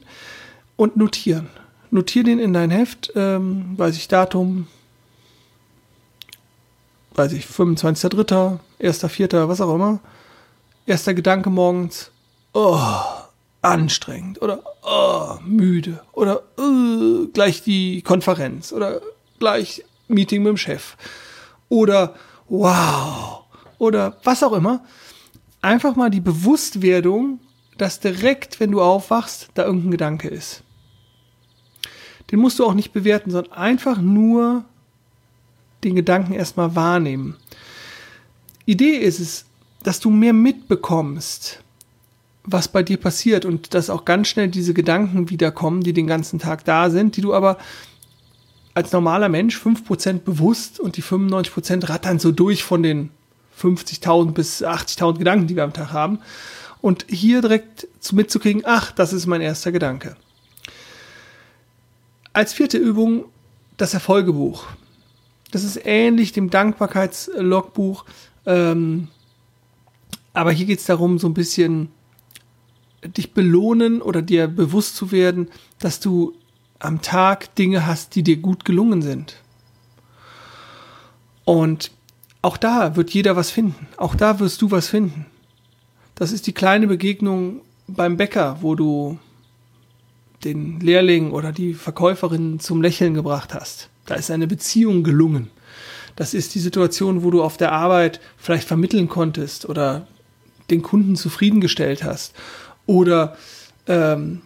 und 0.75 0.97
notieren. 0.97 1.47
Notier 1.91 2.25
den 2.25 2.39
in 2.39 2.51
dein 2.51 2.71
Heft, 2.71 3.13
ähm, 3.15 3.77
weiß 3.77 3.95
ich, 3.95 4.09
Datum, 4.09 4.67
weiß 7.15 7.31
ich, 7.31 7.45
25.03., 7.45 8.59
1.04., 8.81 9.47
was 9.47 9.61
auch 9.61 9.73
immer 9.73 10.01
erster 10.85 11.13
Gedanke 11.13 11.49
morgens, 11.49 12.11
oh, 12.51 12.77
anstrengend 13.61 14.41
oder 14.41 14.59
oh, 14.83 15.37
müde 15.45 16.03
oder 16.11 16.43
uh, 16.59 17.29
gleich 17.31 17.63
die 17.63 18.01
Konferenz 18.01 18.73
oder 18.73 18.99
gleich 19.39 19.85
Meeting 20.09 20.43
mit 20.43 20.49
dem 20.49 20.57
Chef 20.57 20.97
oder 21.69 22.15
wow 22.49 23.45
oder 23.77 24.17
was 24.25 24.43
auch 24.43 24.51
immer. 24.51 24.83
Einfach 25.61 25.95
mal 25.95 26.09
die 26.09 26.19
Bewusstwerdung, 26.19 27.39
dass 27.77 27.99
direkt, 27.99 28.59
wenn 28.59 28.71
du 28.71 28.81
aufwachst, 28.81 29.49
da 29.53 29.65
irgendein 29.65 29.91
Gedanke 29.91 30.27
ist. 30.27 30.63
Den 32.31 32.39
musst 32.39 32.59
du 32.59 32.65
auch 32.65 32.73
nicht 32.73 32.93
bewerten, 32.93 33.31
sondern 33.31 33.53
einfach 33.53 33.99
nur 33.99 34.65
den 35.83 35.95
Gedanken 35.95 36.33
erstmal 36.33 36.75
wahrnehmen. 36.75 37.35
Idee 38.65 38.97
ist 38.97 39.19
es, 39.19 39.45
dass 39.83 39.99
du 39.99 40.09
mehr 40.09 40.33
mitbekommst, 40.33 41.61
was 42.45 42.67
bei 42.67 42.83
dir 42.83 42.97
passiert 42.97 43.45
und 43.45 43.73
dass 43.73 43.89
auch 43.89 44.05
ganz 44.05 44.27
schnell 44.27 44.47
diese 44.47 44.73
Gedanken 44.73 45.29
wiederkommen, 45.29 45.81
die 45.81 45.93
den 45.93 46.07
ganzen 46.07 46.39
Tag 46.39 46.65
da 46.65 46.89
sind, 46.89 47.17
die 47.17 47.21
du 47.21 47.33
aber 47.33 47.57
als 48.73 48.91
normaler 48.91 49.29
Mensch 49.29 49.57
5% 49.57 50.19
bewusst 50.19 50.79
und 50.79 50.97
die 50.97 51.03
95% 51.03 51.89
rattern 51.89 52.19
so 52.19 52.31
durch 52.31 52.63
von 52.63 52.81
den 52.81 53.11
50.000 53.61 54.31
bis 54.31 54.63
80.000 54.63 55.19
Gedanken, 55.19 55.47
die 55.47 55.55
wir 55.55 55.63
am 55.63 55.73
Tag 55.73 55.93
haben. 55.93 56.19
Und 56.83 57.05
hier 57.07 57.39
direkt 57.39 57.87
mitzukriegen, 58.11 58.63
ach, 58.65 58.91
das 58.91 59.13
ist 59.13 59.25
mein 59.25 59.39
erster 59.39 59.71
Gedanke. 59.71 60.17
Als 62.33 62.51
vierte 62.51 62.77
Übung 62.77 63.23
das 63.77 63.93
Erfolgebuch. 63.93 64.65
Das 65.51 65.63
ist 65.63 65.79
ähnlich 65.85 66.33
dem 66.33 66.49
Dankbarkeitslogbuch. 66.49 68.03
Ähm, 68.45 69.07
aber 70.33 70.51
hier 70.51 70.65
geht 70.65 70.79
es 70.79 70.85
darum, 70.85 71.19
so 71.19 71.27
ein 71.29 71.33
bisschen 71.33 71.87
dich 73.05 73.31
belohnen 73.31 74.01
oder 74.01 74.21
dir 74.21 74.49
bewusst 74.49 74.97
zu 74.97 75.13
werden, 75.13 75.49
dass 75.79 76.01
du 76.01 76.33
am 76.79 77.01
Tag 77.01 77.55
Dinge 77.55 77.87
hast, 77.87 78.13
die 78.15 78.23
dir 78.23 78.35
gut 78.35 78.65
gelungen 78.65 79.01
sind. 79.01 79.37
Und 81.45 81.91
auch 82.41 82.57
da 82.57 82.97
wird 82.97 83.11
jeder 83.11 83.37
was 83.37 83.51
finden. 83.51 83.87
Auch 83.95 84.15
da 84.15 84.41
wirst 84.41 84.61
du 84.61 84.69
was 84.69 84.89
finden. 84.89 85.27
Das 86.15 86.31
ist 86.31 86.47
die 86.47 86.53
kleine 86.53 86.87
Begegnung 86.87 87.61
beim 87.87 88.17
Bäcker, 88.17 88.57
wo 88.61 88.75
du 88.75 89.17
den 90.43 90.79
Lehrling 90.79 91.31
oder 91.31 91.51
die 91.51 91.73
Verkäuferin 91.73 92.59
zum 92.59 92.81
Lächeln 92.81 93.13
gebracht 93.13 93.53
hast. 93.53 93.89
Da 94.05 94.15
ist 94.15 94.29
eine 94.29 94.47
Beziehung 94.47 95.03
gelungen. 95.03 95.49
Das 96.15 96.33
ist 96.33 96.53
die 96.53 96.59
Situation, 96.59 97.23
wo 97.23 97.31
du 97.31 97.41
auf 97.41 97.57
der 97.57 97.71
Arbeit 97.71 98.19
vielleicht 98.37 98.67
vermitteln 98.67 99.09
konntest 99.09 99.67
oder 99.67 100.07
den 100.69 100.81
Kunden 100.81 101.15
zufriedengestellt 101.15 102.03
hast 102.03 102.33
oder 102.85 103.35
ähm, 103.87 104.41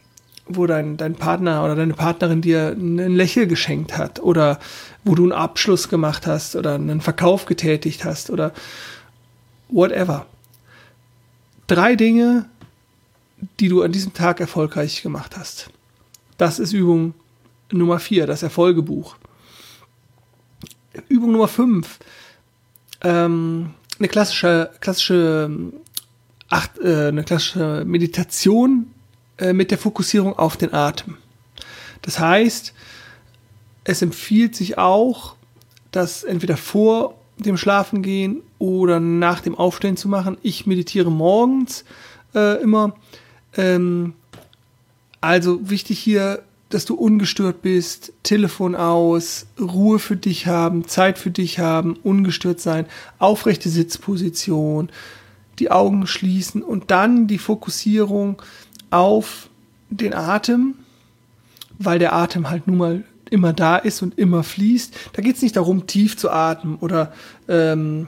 wo 0.48 0.66
dein, 0.66 0.96
dein 0.96 1.16
Partner 1.16 1.64
oder 1.66 1.76
deine 1.76 1.94
Partnerin 1.94 2.42
dir 2.42 2.70
ein 2.70 3.16
Lächeln 3.16 3.50
geschenkt 3.50 3.98
hat 3.98 4.22
oder 4.22 4.60
wo 5.04 5.14
du 5.16 5.24
einen 5.24 5.34
Abschluss 5.34 5.90
gemacht 5.90 6.26
hast 6.26 6.56
oder 6.56 6.76
einen 6.76 7.02
Verkauf 7.02 7.46
getätigt 7.46 8.06
hast 8.06 8.30
oder 8.30 8.54
whatever. 9.68 10.26
Drei 11.68 11.98
Dinge, 11.98 12.46
die 13.60 13.68
du 13.68 13.84
an 13.84 13.92
diesem 13.92 14.14
Tag 14.14 14.40
erfolgreich 14.40 15.02
gemacht 15.02 15.36
hast. 15.38 15.70
Das 16.38 16.60
ist 16.60 16.72
Übung 16.72 17.14
Nummer 17.72 18.00
vier, 18.00 18.26
das 18.26 18.42
Erfolgebuch. 18.42 19.18
Übung 21.10 21.34
Nummer 21.34 21.50
fünf, 21.50 22.00
ähm, 23.02 23.74
eine 24.00 24.08
klassische, 24.08 24.72
klassische 24.80 25.52
acht, 26.50 26.80
äh, 26.80 27.08
eine 27.08 27.24
klassische 27.24 27.84
Meditation 27.86 28.92
äh, 29.38 29.52
mit 29.52 29.70
der 29.70 29.78
Fokussierung 29.78 30.40
auf 30.40 30.56
den 30.56 30.74
Atem. 30.74 31.18
Das 32.02 32.20
heißt, 32.20 32.74
es 33.84 34.02
empfiehlt 34.02 34.56
sich 34.56 34.78
auch, 34.78 35.36
das 35.92 36.24
entweder 36.24 36.56
vor 36.58 37.20
dem 37.38 37.58
Schlafengehen 37.58 38.42
oder 38.60 39.00
nach 39.00 39.42
dem 39.42 39.56
Aufstehen 39.56 39.98
zu 39.98 40.10
machen. 40.10 40.38
Ich 40.42 40.66
meditiere 40.66 41.12
morgens 41.12 41.86
äh, 42.34 42.62
immer. 42.62 42.96
Ähm, 43.56 44.14
also 45.22 45.70
wichtig 45.70 46.00
hier, 46.00 46.44
dass 46.70 46.86
du 46.86 46.96
ungestört 46.96 47.62
bist, 47.62 48.14
Telefon 48.24 48.76
aus, 48.76 49.48
Ruhe 49.60 50.00
für 50.00 50.18
dich 50.18 50.48
haben, 50.48 50.88
Zeit 50.88 51.18
für 51.18 51.32
dich 51.32 51.60
haben, 51.60 51.98
ungestört 52.04 52.60
sein, 52.60 52.86
aufrechte 53.20 53.70
Sitzposition, 53.70 54.90
die 55.60 55.72
Augen 55.72 56.08
schließen 56.08 56.62
und 56.62 56.92
dann 56.92 57.28
die 57.28 57.38
Fokussierung 57.38 58.42
auf 58.90 59.50
den 59.90 60.14
Atem, 60.14 60.76
weil 61.80 62.00
der 62.00 62.14
Atem 62.14 62.50
halt 62.50 62.68
nun 62.68 62.78
mal 62.78 63.04
immer 63.30 63.54
da 63.54 63.78
ist 63.78 64.02
und 64.02 64.18
immer 64.18 64.44
fließt. 64.44 64.94
Da 65.14 65.22
geht 65.22 65.36
es 65.38 65.42
nicht 65.42 65.56
darum, 65.56 65.88
tief 65.88 66.18
zu 66.18 66.30
atmen 66.30 66.78
oder 66.78 67.14
ähm, 67.48 68.08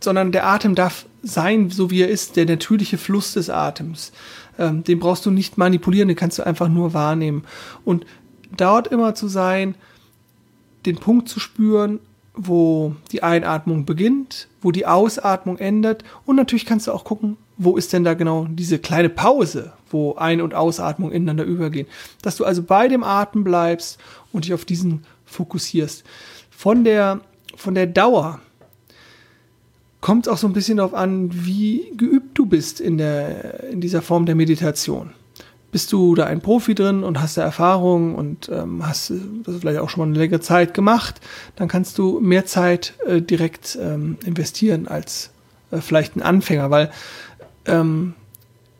sondern 0.00 0.32
der 0.32 0.46
Atem 0.46 0.74
darf 0.74 1.06
sein, 1.22 1.70
so 1.70 1.90
wie 1.90 2.02
er 2.02 2.08
ist, 2.08 2.36
der 2.36 2.46
natürliche 2.46 2.98
Fluss 2.98 3.34
des 3.34 3.50
Atems. 3.50 4.12
Ähm, 4.58 4.84
den 4.84 4.98
brauchst 4.98 5.26
du 5.26 5.30
nicht 5.30 5.58
manipulieren, 5.58 6.08
den 6.08 6.16
kannst 6.16 6.38
du 6.38 6.46
einfach 6.46 6.68
nur 6.68 6.94
wahrnehmen. 6.94 7.44
Und 7.84 8.06
dort 8.56 8.88
immer 8.88 9.14
zu 9.14 9.28
sein, 9.28 9.74
den 10.86 10.96
Punkt 10.96 11.28
zu 11.28 11.40
spüren, 11.40 12.00
wo 12.34 12.94
die 13.12 13.22
Einatmung 13.22 13.84
beginnt, 13.84 14.48
wo 14.60 14.72
die 14.72 14.86
Ausatmung 14.86 15.58
endet 15.58 16.04
und 16.26 16.36
natürlich 16.36 16.66
kannst 16.66 16.88
du 16.88 16.92
auch 16.92 17.04
gucken, 17.04 17.36
wo 17.56 17.76
ist 17.76 17.92
denn 17.92 18.02
da 18.02 18.14
genau 18.14 18.46
diese 18.50 18.80
kleine 18.80 19.08
Pause, 19.08 19.72
wo 19.88 20.16
Ein- 20.16 20.40
und 20.40 20.54
Ausatmung 20.54 21.12
ineinander 21.12 21.44
übergehen. 21.44 21.86
Dass 22.22 22.36
du 22.36 22.44
also 22.44 22.64
bei 22.64 22.88
dem 22.88 23.04
Atem 23.04 23.44
bleibst 23.44 23.98
und 24.32 24.44
dich 24.44 24.54
auf 24.54 24.64
diesen 24.64 25.04
fokussierst. 25.24 26.04
Von 26.50 26.82
der, 26.82 27.20
von 27.56 27.74
der 27.74 27.86
Dauer 27.86 28.40
kommt 30.04 30.26
es 30.26 30.32
auch 30.34 30.36
so 30.36 30.46
ein 30.46 30.52
bisschen 30.52 30.76
darauf 30.76 30.92
an, 30.92 31.30
wie 31.32 31.90
geübt 31.96 32.36
du 32.36 32.44
bist 32.44 32.78
in, 32.78 32.98
der, 32.98 33.70
in 33.70 33.80
dieser 33.80 34.02
Form 34.02 34.26
der 34.26 34.34
Meditation. 34.34 35.14
Bist 35.72 35.90
du 35.94 36.14
da 36.14 36.26
ein 36.26 36.42
Profi 36.42 36.74
drin 36.74 37.02
und 37.02 37.22
hast 37.22 37.38
da 37.38 37.42
Erfahrung 37.42 38.14
und 38.14 38.50
ähm, 38.52 38.86
hast 38.86 39.14
das 39.44 39.56
vielleicht 39.60 39.78
auch 39.78 39.88
schon 39.88 40.00
mal 40.02 40.08
eine 40.08 40.18
längere 40.18 40.40
Zeit 40.40 40.74
gemacht, 40.74 41.22
dann 41.56 41.68
kannst 41.68 41.96
du 41.96 42.20
mehr 42.20 42.44
Zeit 42.44 42.92
äh, 43.06 43.22
direkt 43.22 43.78
ähm, 43.80 44.18
investieren 44.26 44.88
als 44.88 45.30
äh, 45.70 45.78
vielleicht 45.78 46.16
ein 46.16 46.22
Anfänger, 46.22 46.70
weil 46.70 46.90
ähm, 47.64 48.12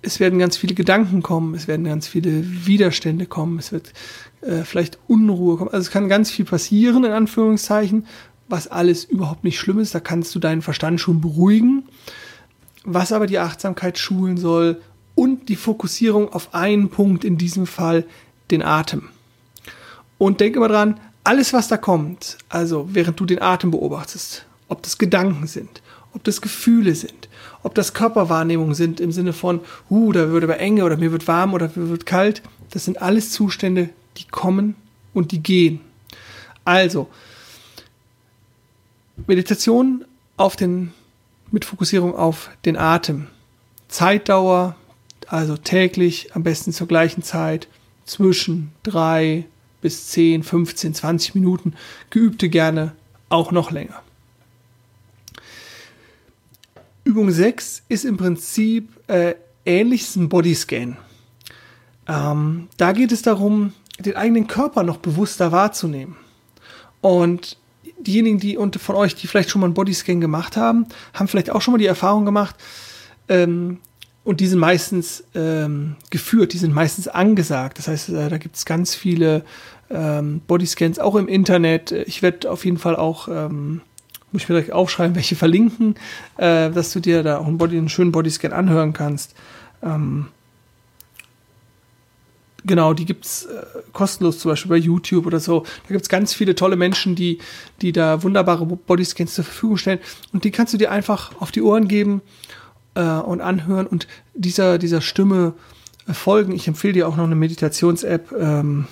es 0.02 0.20
werden 0.20 0.38
ganz 0.38 0.58
viele 0.58 0.74
Gedanken 0.74 1.22
kommen, 1.22 1.54
es 1.54 1.66
werden 1.66 1.86
ganz 1.86 2.06
viele 2.06 2.66
Widerstände 2.66 3.24
kommen, 3.24 3.58
es 3.58 3.72
wird 3.72 3.94
äh, 4.42 4.64
vielleicht 4.64 4.98
Unruhe 5.08 5.56
kommen. 5.56 5.70
Also 5.70 5.86
es 5.86 5.90
kann 5.90 6.10
ganz 6.10 6.30
viel 6.30 6.44
passieren, 6.44 7.04
in 7.04 7.12
Anführungszeichen, 7.12 8.06
was 8.48 8.68
alles 8.68 9.04
überhaupt 9.04 9.44
nicht 9.44 9.58
schlimm 9.58 9.78
ist. 9.78 9.94
Da 9.94 10.00
kannst 10.00 10.34
du 10.34 10.38
deinen 10.38 10.62
Verstand 10.62 11.00
schon 11.00 11.20
beruhigen. 11.20 11.84
Was 12.84 13.12
aber 13.12 13.26
die 13.26 13.38
Achtsamkeit 13.38 13.98
schulen 13.98 14.36
soll 14.36 14.80
und 15.14 15.48
die 15.48 15.56
Fokussierung 15.56 16.32
auf 16.32 16.54
einen 16.54 16.90
Punkt, 16.90 17.24
in 17.24 17.38
diesem 17.38 17.66
Fall 17.66 18.04
den 18.50 18.62
Atem. 18.62 19.08
Und 20.18 20.40
denk 20.40 20.56
immer 20.56 20.68
dran, 20.68 21.00
alles 21.24 21.52
was 21.52 21.68
da 21.68 21.76
kommt, 21.76 22.36
also 22.48 22.88
während 22.92 23.18
du 23.18 23.24
den 23.24 23.40
Atem 23.40 23.70
beobachtest, 23.70 24.44
ob 24.68 24.82
das 24.82 24.98
Gedanken 24.98 25.46
sind, 25.46 25.82
ob 26.12 26.22
das 26.24 26.40
Gefühle 26.40 26.94
sind, 26.94 27.28
ob 27.62 27.74
das 27.74 27.94
Körperwahrnehmungen 27.94 28.74
sind 28.74 29.00
im 29.00 29.12
Sinne 29.12 29.32
von, 29.32 29.60
uh, 29.90 30.12
da 30.12 30.30
wird 30.30 30.44
aber 30.44 30.58
enge 30.58 30.84
oder 30.84 30.96
mir 30.96 31.12
wird 31.12 31.26
warm 31.26 31.54
oder 31.54 31.70
mir 31.74 31.88
wird 31.88 32.06
kalt, 32.06 32.42
das 32.70 32.84
sind 32.84 33.00
alles 33.00 33.30
Zustände, 33.30 33.88
die 34.18 34.26
kommen 34.26 34.76
und 35.14 35.32
die 35.32 35.42
gehen. 35.42 35.80
Also, 36.64 37.08
Meditation 39.26 40.04
auf 40.36 40.56
den, 40.56 40.92
mit 41.50 41.64
Fokussierung 41.64 42.14
auf 42.14 42.50
den 42.64 42.76
Atem. 42.76 43.28
Zeitdauer, 43.88 44.76
also 45.28 45.56
täglich, 45.56 46.34
am 46.34 46.42
besten 46.42 46.72
zur 46.72 46.88
gleichen 46.88 47.22
Zeit, 47.22 47.68
zwischen 48.04 48.72
drei 48.82 49.46
bis 49.80 50.08
10, 50.08 50.42
15, 50.42 50.94
20 50.94 51.34
Minuten. 51.34 51.74
Geübte 52.10 52.48
gerne 52.48 52.92
auch 53.28 53.52
noch 53.52 53.70
länger. 53.70 54.02
Übung 57.04 57.30
6 57.30 57.82
ist 57.88 58.04
im 58.04 58.16
Prinzip 58.16 58.88
äh, 59.08 59.34
ähnliches 59.66 60.16
ein 60.16 60.28
Bodyscan. 60.28 60.96
Ähm, 62.08 62.68
da 62.76 62.92
geht 62.92 63.12
es 63.12 63.22
darum, 63.22 63.72
den 63.98 64.16
eigenen 64.16 64.46
Körper 64.46 64.82
noch 64.82 64.96
bewusster 64.96 65.52
wahrzunehmen. 65.52 66.16
Und 67.00 67.58
diejenigen, 67.98 68.38
die 68.38 68.56
und 68.56 68.76
von 68.76 68.96
euch, 68.96 69.14
die 69.14 69.26
vielleicht 69.26 69.50
schon 69.50 69.60
mal 69.60 69.66
einen 69.66 69.74
Bodyscan 69.74 70.20
gemacht 70.20 70.56
haben, 70.56 70.86
haben 71.12 71.28
vielleicht 71.28 71.50
auch 71.50 71.62
schon 71.62 71.72
mal 71.72 71.78
die 71.78 71.86
Erfahrung 71.86 72.24
gemacht, 72.24 72.56
ähm, 73.28 73.78
und 74.24 74.40
die 74.40 74.46
sind 74.46 74.58
meistens 74.58 75.22
ähm, 75.34 75.96
geführt, 76.10 76.54
die 76.54 76.58
sind 76.58 76.74
meistens 76.74 77.08
angesagt. 77.08 77.78
Das 77.78 77.88
heißt, 77.88 78.08
äh, 78.08 78.28
da 78.30 78.38
gibt 78.38 78.56
es 78.56 78.64
ganz 78.64 78.94
viele 78.94 79.44
ähm, 79.90 80.40
Bodyscans, 80.46 80.98
auch 80.98 81.14
im 81.14 81.28
Internet. 81.28 81.92
Ich 81.92 82.22
werde 82.22 82.50
auf 82.50 82.64
jeden 82.64 82.78
Fall 82.78 82.96
auch, 82.96 83.28
ähm, 83.28 83.82
muss 84.32 84.42
ich 84.42 84.48
mir 84.48 84.54
direkt 84.54 84.72
aufschreiben, 84.72 85.14
welche 85.14 85.36
verlinken, 85.36 85.96
äh, 86.38 86.70
dass 86.70 86.92
du 86.92 87.00
dir 87.00 87.22
da 87.22 87.38
auch 87.38 87.46
einen, 87.46 87.58
Body, 87.58 87.76
einen 87.76 87.90
schönen 87.90 88.12
Bodyscan 88.12 88.52
anhören 88.52 88.94
kannst. 88.94 89.34
Ähm, 89.82 90.28
Genau, 92.66 92.94
die 92.94 93.04
gibt's 93.04 93.44
äh, 93.44 93.62
kostenlos 93.92 94.38
zum 94.38 94.50
Beispiel 94.50 94.70
bei 94.70 94.76
YouTube 94.76 95.26
oder 95.26 95.38
so. 95.38 95.64
Da 95.86 95.92
gibt's 95.92 96.08
ganz 96.08 96.32
viele 96.32 96.54
tolle 96.54 96.76
Menschen, 96.76 97.14
die, 97.14 97.38
die 97.82 97.92
da 97.92 98.22
wunderbare 98.22 98.64
Bodyscans 98.64 99.34
zur 99.34 99.44
Verfügung 99.44 99.76
stellen. 99.76 99.98
Und 100.32 100.44
die 100.44 100.50
kannst 100.50 100.72
du 100.72 100.78
dir 100.78 100.90
einfach 100.90 101.32
auf 101.40 101.50
die 101.50 101.60
Ohren 101.60 101.88
geben 101.88 102.22
äh, 102.94 103.02
und 103.02 103.42
anhören 103.42 103.86
und 103.86 104.08
dieser, 104.34 104.78
dieser 104.78 105.02
Stimme 105.02 105.52
äh, 106.08 106.14
folgen. 106.14 106.52
Ich 106.52 106.66
empfehle 106.66 106.94
dir 106.94 107.08
auch 107.08 107.16
noch 107.16 107.24
eine 107.24 107.34
Meditations-App. 107.34 108.32
Ähm, 108.32 108.86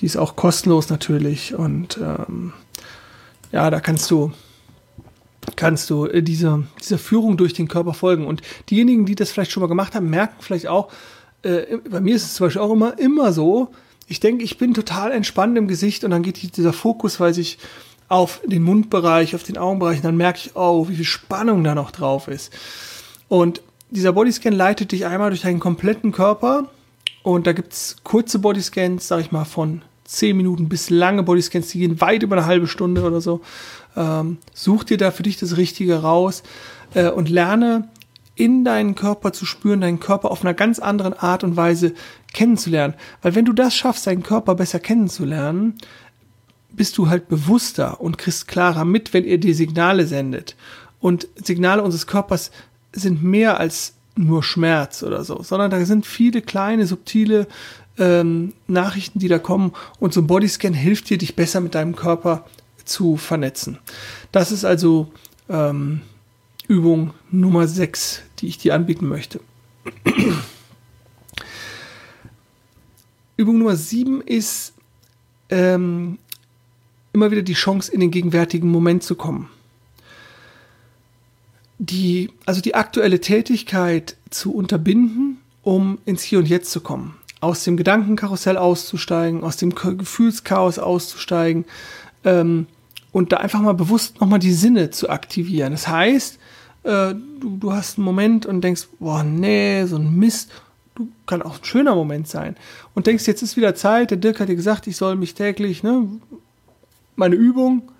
die 0.00 0.06
ist 0.06 0.16
auch 0.16 0.34
kostenlos 0.34 0.90
natürlich. 0.90 1.54
Und 1.54 1.98
ähm, 1.98 2.52
ja, 3.52 3.70
da 3.70 3.78
kannst 3.80 4.10
du 4.10 4.32
kannst 5.54 5.90
du 5.90 6.06
äh, 6.06 6.22
dieser, 6.22 6.64
dieser 6.82 6.98
Führung 6.98 7.36
durch 7.36 7.52
den 7.52 7.68
Körper 7.68 7.94
folgen. 7.94 8.26
Und 8.26 8.42
diejenigen, 8.70 9.06
die 9.06 9.14
das 9.14 9.30
vielleicht 9.30 9.52
schon 9.52 9.60
mal 9.60 9.68
gemacht 9.68 9.94
haben, 9.94 10.10
merken 10.10 10.36
vielleicht 10.40 10.66
auch, 10.66 10.90
äh, 11.46 11.78
bei 11.88 12.00
mir 12.00 12.16
ist 12.16 12.24
es 12.24 12.34
zum 12.34 12.46
Beispiel 12.46 12.62
auch 12.62 12.72
immer, 12.72 12.98
immer 12.98 13.32
so, 13.32 13.68
ich 14.08 14.20
denke, 14.20 14.44
ich 14.44 14.58
bin 14.58 14.74
total 14.74 15.12
entspannt 15.12 15.58
im 15.58 15.68
Gesicht 15.68 16.04
und 16.04 16.10
dann 16.10 16.22
geht 16.22 16.56
dieser 16.56 16.72
Fokus, 16.72 17.18
weil 17.18 17.34
sich 17.34 17.58
auf 18.08 18.40
den 18.44 18.62
Mundbereich, 18.62 19.34
auf 19.34 19.42
den 19.42 19.58
Augenbereich, 19.58 19.98
und 19.98 20.04
dann 20.04 20.16
merke 20.16 20.38
ich, 20.38 20.50
oh, 20.54 20.88
wie 20.88 20.96
viel 20.96 21.04
Spannung 21.04 21.64
da 21.64 21.74
noch 21.74 21.90
drauf 21.90 22.28
ist. 22.28 22.52
Und 23.28 23.62
dieser 23.90 24.12
Bodyscan 24.12 24.52
leitet 24.52 24.92
dich 24.92 25.06
einmal 25.06 25.30
durch 25.30 25.42
deinen 25.42 25.60
kompletten 25.60 26.12
Körper 26.12 26.68
und 27.22 27.46
da 27.46 27.52
gibt's 27.52 27.96
kurze 28.04 28.38
Bodyscans, 28.38 29.08
sag 29.08 29.20
ich 29.20 29.32
mal, 29.32 29.44
von 29.44 29.82
10 30.04 30.36
Minuten 30.36 30.68
bis 30.68 30.90
lange 30.90 31.24
Bodyscans, 31.24 31.68
die 31.68 31.80
gehen 31.80 32.00
weit 32.00 32.22
über 32.22 32.36
eine 32.36 32.46
halbe 32.46 32.68
Stunde 32.68 33.02
oder 33.02 33.20
so. 33.20 33.40
Ähm, 33.96 34.38
such 34.54 34.84
dir 34.84 34.98
da 34.98 35.10
für 35.10 35.24
dich 35.24 35.36
das 35.36 35.56
Richtige 35.56 36.02
raus 36.02 36.44
äh, 36.94 37.10
und 37.10 37.28
lerne 37.28 37.88
in 38.36 38.64
deinen 38.64 38.94
Körper 38.94 39.32
zu 39.32 39.46
spüren, 39.46 39.80
deinen 39.80 39.98
Körper 39.98 40.30
auf 40.30 40.42
einer 40.42 40.54
ganz 40.54 40.78
anderen 40.78 41.14
Art 41.14 41.42
und 41.42 41.56
Weise 41.56 41.94
kennenzulernen. 42.32 42.94
Weil 43.22 43.34
wenn 43.34 43.46
du 43.46 43.52
das 43.52 43.74
schaffst, 43.74 44.06
deinen 44.06 44.22
Körper 44.22 44.54
besser 44.54 44.78
kennenzulernen, 44.78 45.74
bist 46.70 46.98
du 46.98 47.08
halt 47.08 47.28
bewusster 47.28 48.00
und 48.00 48.18
kriegst 48.18 48.46
klarer 48.46 48.84
mit, 48.84 49.14
wenn 49.14 49.24
ihr 49.24 49.38
dir 49.38 49.54
Signale 49.54 50.06
sendet. 50.06 50.54
Und 51.00 51.26
Signale 51.42 51.82
unseres 51.82 52.06
Körpers 52.06 52.50
sind 52.92 53.22
mehr 53.24 53.58
als 53.58 53.94
nur 54.16 54.42
Schmerz 54.42 55.02
oder 55.02 55.24
so, 55.24 55.42
sondern 55.42 55.70
da 55.70 55.84
sind 55.84 56.06
viele 56.06 56.42
kleine, 56.42 56.86
subtile 56.86 57.46
ähm, 57.98 58.52
Nachrichten, 58.66 59.18
die 59.18 59.28
da 59.28 59.38
kommen. 59.38 59.72
Und 59.98 60.12
so 60.12 60.20
ein 60.20 60.26
Bodyscan 60.26 60.74
hilft 60.74 61.08
dir, 61.08 61.18
dich 61.18 61.36
besser 61.36 61.60
mit 61.60 61.74
deinem 61.74 61.96
Körper 61.96 62.44
zu 62.84 63.16
vernetzen. 63.16 63.78
Das 64.32 64.52
ist 64.52 64.64
also 64.64 65.10
ähm, 65.48 66.02
Übung 66.68 67.12
Nummer 67.30 67.68
6, 67.68 68.22
die 68.38 68.48
ich 68.48 68.58
dir 68.58 68.74
anbieten 68.74 69.08
möchte. 69.08 69.40
Übung 73.36 73.58
Nummer 73.58 73.76
7 73.76 74.20
ist 74.22 74.72
ähm, 75.50 76.18
immer 77.12 77.30
wieder 77.30 77.42
die 77.42 77.54
Chance, 77.54 77.92
in 77.92 78.00
den 78.00 78.10
gegenwärtigen 78.10 78.70
Moment 78.70 79.02
zu 79.02 79.14
kommen. 79.14 79.48
Die, 81.78 82.30
also 82.46 82.60
die 82.60 82.74
aktuelle 82.74 83.20
Tätigkeit 83.20 84.16
zu 84.30 84.54
unterbinden, 84.54 85.38
um 85.62 85.98
ins 86.06 86.22
Hier 86.22 86.38
und 86.38 86.48
Jetzt 86.48 86.70
zu 86.70 86.80
kommen. 86.80 87.16
Aus 87.40 87.64
dem 87.64 87.76
Gedankenkarussell 87.76 88.56
auszusteigen, 88.56 89.44
aus 89.44 89.58
dem 89.58 89.74
Gefühlschaos 89.74 90.78
auszusteigen 90.78 91.66
ähm, 92.24 92.66
und 93.16 93.32
da 93.32 93.38
einfach 93.38 93.62
mal 93.62 93.72
bewusst 93.72 94.20
nochmal 94.20 94.40
die 94.40 94.52
Sinne 94.52 94.90
zu 94.90 95.08
aktivieren. 95.08 95.72
Das 95.72 95.88
heißt, 95.88 96.38
äh, 96.82 97.14
du, 97.40 97.56
du 97.56 97.72
hast 97.72 97.96
einen 97.96 98.04
Moment 98.04 98.44
und 98.44 98.60
denkst, 98.60 98.88
boah, 98.98 99.22
nee, 99.22 99.86
so 99.86 99.96
ein 99.96 100.16
Mist. 100.16 100.50
Du 100.94 101.08
kann 101.24 101.40
auch 101.40 101.56
ein 101.56 101.64
schöner 101.64 101.94
Moment 101.94 102.28
sein. 102.28 102.56
Und 102.94 103.06
denkst, 103.06 103.26
jetzt 103.26 103.40
ist 103.40 103.56
wieder 103.56 103.74
Zeit, 103.74 104.10
der 104.10 104.18
Dirk 104.18 104.38
hat 104.38 104.50
dir 104.50 104.54
gesagt, 104.54 104.86
ich 104.86 104.98
soll 104.98 105.16
mich 105.16 105.32
täglich, 105.32 105.82
ne, 105.82 106.06
meine 107.14 107.36
Übung 107.36 107.90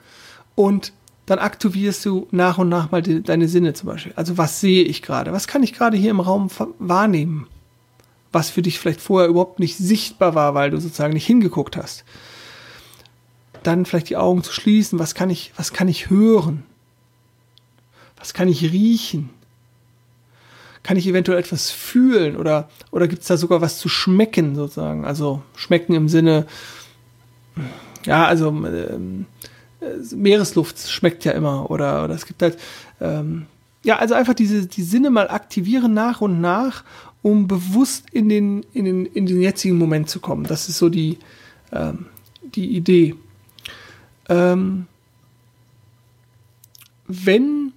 und 0.55 0.93
dann 1.25 1.39
aktivierst 1.39 2.05
du 2.05 2.29
nach 2.31 2.59
und 2.59 2.69
nach 2.69 2.91
mal 2.91 3.01
die, 3.01 3.23
deine 3.23 3.49
Sinne 3.49 3.73
zum 3.73 3.89
Beispiel. 3.89 4.13
Also 4.17 4.37
was 4.37 4.61
sehe 4.61 4.85
ich 4.85 5.01
gerade? 5.01 5.33
Was 5.33 5.47
kann 5.47 5.63
ich 5.63 5.73
gerade 5.73 5.97
hier 5.97 6.11
im 6.11 6.21
Raum 6.21 6.51
wahrnehmen? 6.79 7.47
Was 8.33 8.51
für 8.51 8.61
dich 8.61 8.79
vielleicht 8.79 9.01
vorher 9.01 9.31
überhaupt 9.31 9.61
nicht 9.61 9.79
sichtbar 9.79 10.35
war, 10.35 10.53
weil 10.53 10.73
du 10.73 10.79
sozusagen 10.79 11.15
nicht 11.15 11.27
hingeguckt 11.27 11.75
hast. 11.75 12.05
Dann 13.67 13.85
vielleicht 13.85 14.11
die 14.11 14.17
Augen 14.17 14.45
zu 14.45 14.53
schließen. 14.53 14.99
Was 14.99 15.15
kann 15.15 15.29
ich, 15.29 15.53
was 15.57 15.73
kann 15.73 15.89
ich 15.89 16.09
hören? 16.09 16.63
Was 18.17 18.33
kann 18.33 18.49
ich 18.49 18.63
riechen? 18.63 19.31
Kann 20.85 20.97
ich 20.97 21.09
eventuell 21.09 21.39
etwas 21.39 21.73
fühlen 21.73 22.37
oder, 22.37 22.69
oder 22.93 23.09
gibt 23.09 23.23
es 23.23 23.29
da 23.29 23.37
sogar 23.37 23.61
was 23.61 23.79
zu 23.79 23.89
schmecken 23.89 24.55
sozusagen? 24.55 25.05
Also 25.05 25.43
schmecken 25.57 25.95
im 25.95 26.09
Sinne, 26.09 26.47
ja, 28.05 28.25
also 28.27 28.51
ähm, 28.51 29.27
Meeresluft 30.13 30.89
schmeckt 30.89 31.25
ja 31.25 31.33
immer 31.33 31.69
oder, 31.69 32.05
oder 32.05 32.15
es 32.15 32.25
gibt 32.25 32.43
halt, 32.43 32.59
ähm, 33.01 33.47
ja, 33.83 33.97
also 33.97 34.15
einfach 34.15 34.35
diese 34.35 34.67
die 34.67 34.83
Sinne 34.83 35.11
mal 35.11 35.29
aktivieren 35.29 35.93
nach 35.93 36.21
und 36.21 36.41
nach, 36.41 36.85
um 37.23 37.49
bewusst 37.49 38.05
in 38.13 38.29
den, 38.29 38.65
in 38.73 38.85
den, 38.85 39.07
in 39.07 39.27
den 39.27 39.41
jetzigen 39.41 39.77
Moment 39.77 40.09
zu 40.09 40.21
kommen. 40.21 40.45
Das 40.45 40.69
ist 40.69 40.79
so 40.79 40.89
die, 40.89 41.19
ähm, 41.73 42.07
die 42.55 42.77
Idee. 42.77 43.17
Ähm, 44.29 44.87
wenn 47.07 47.73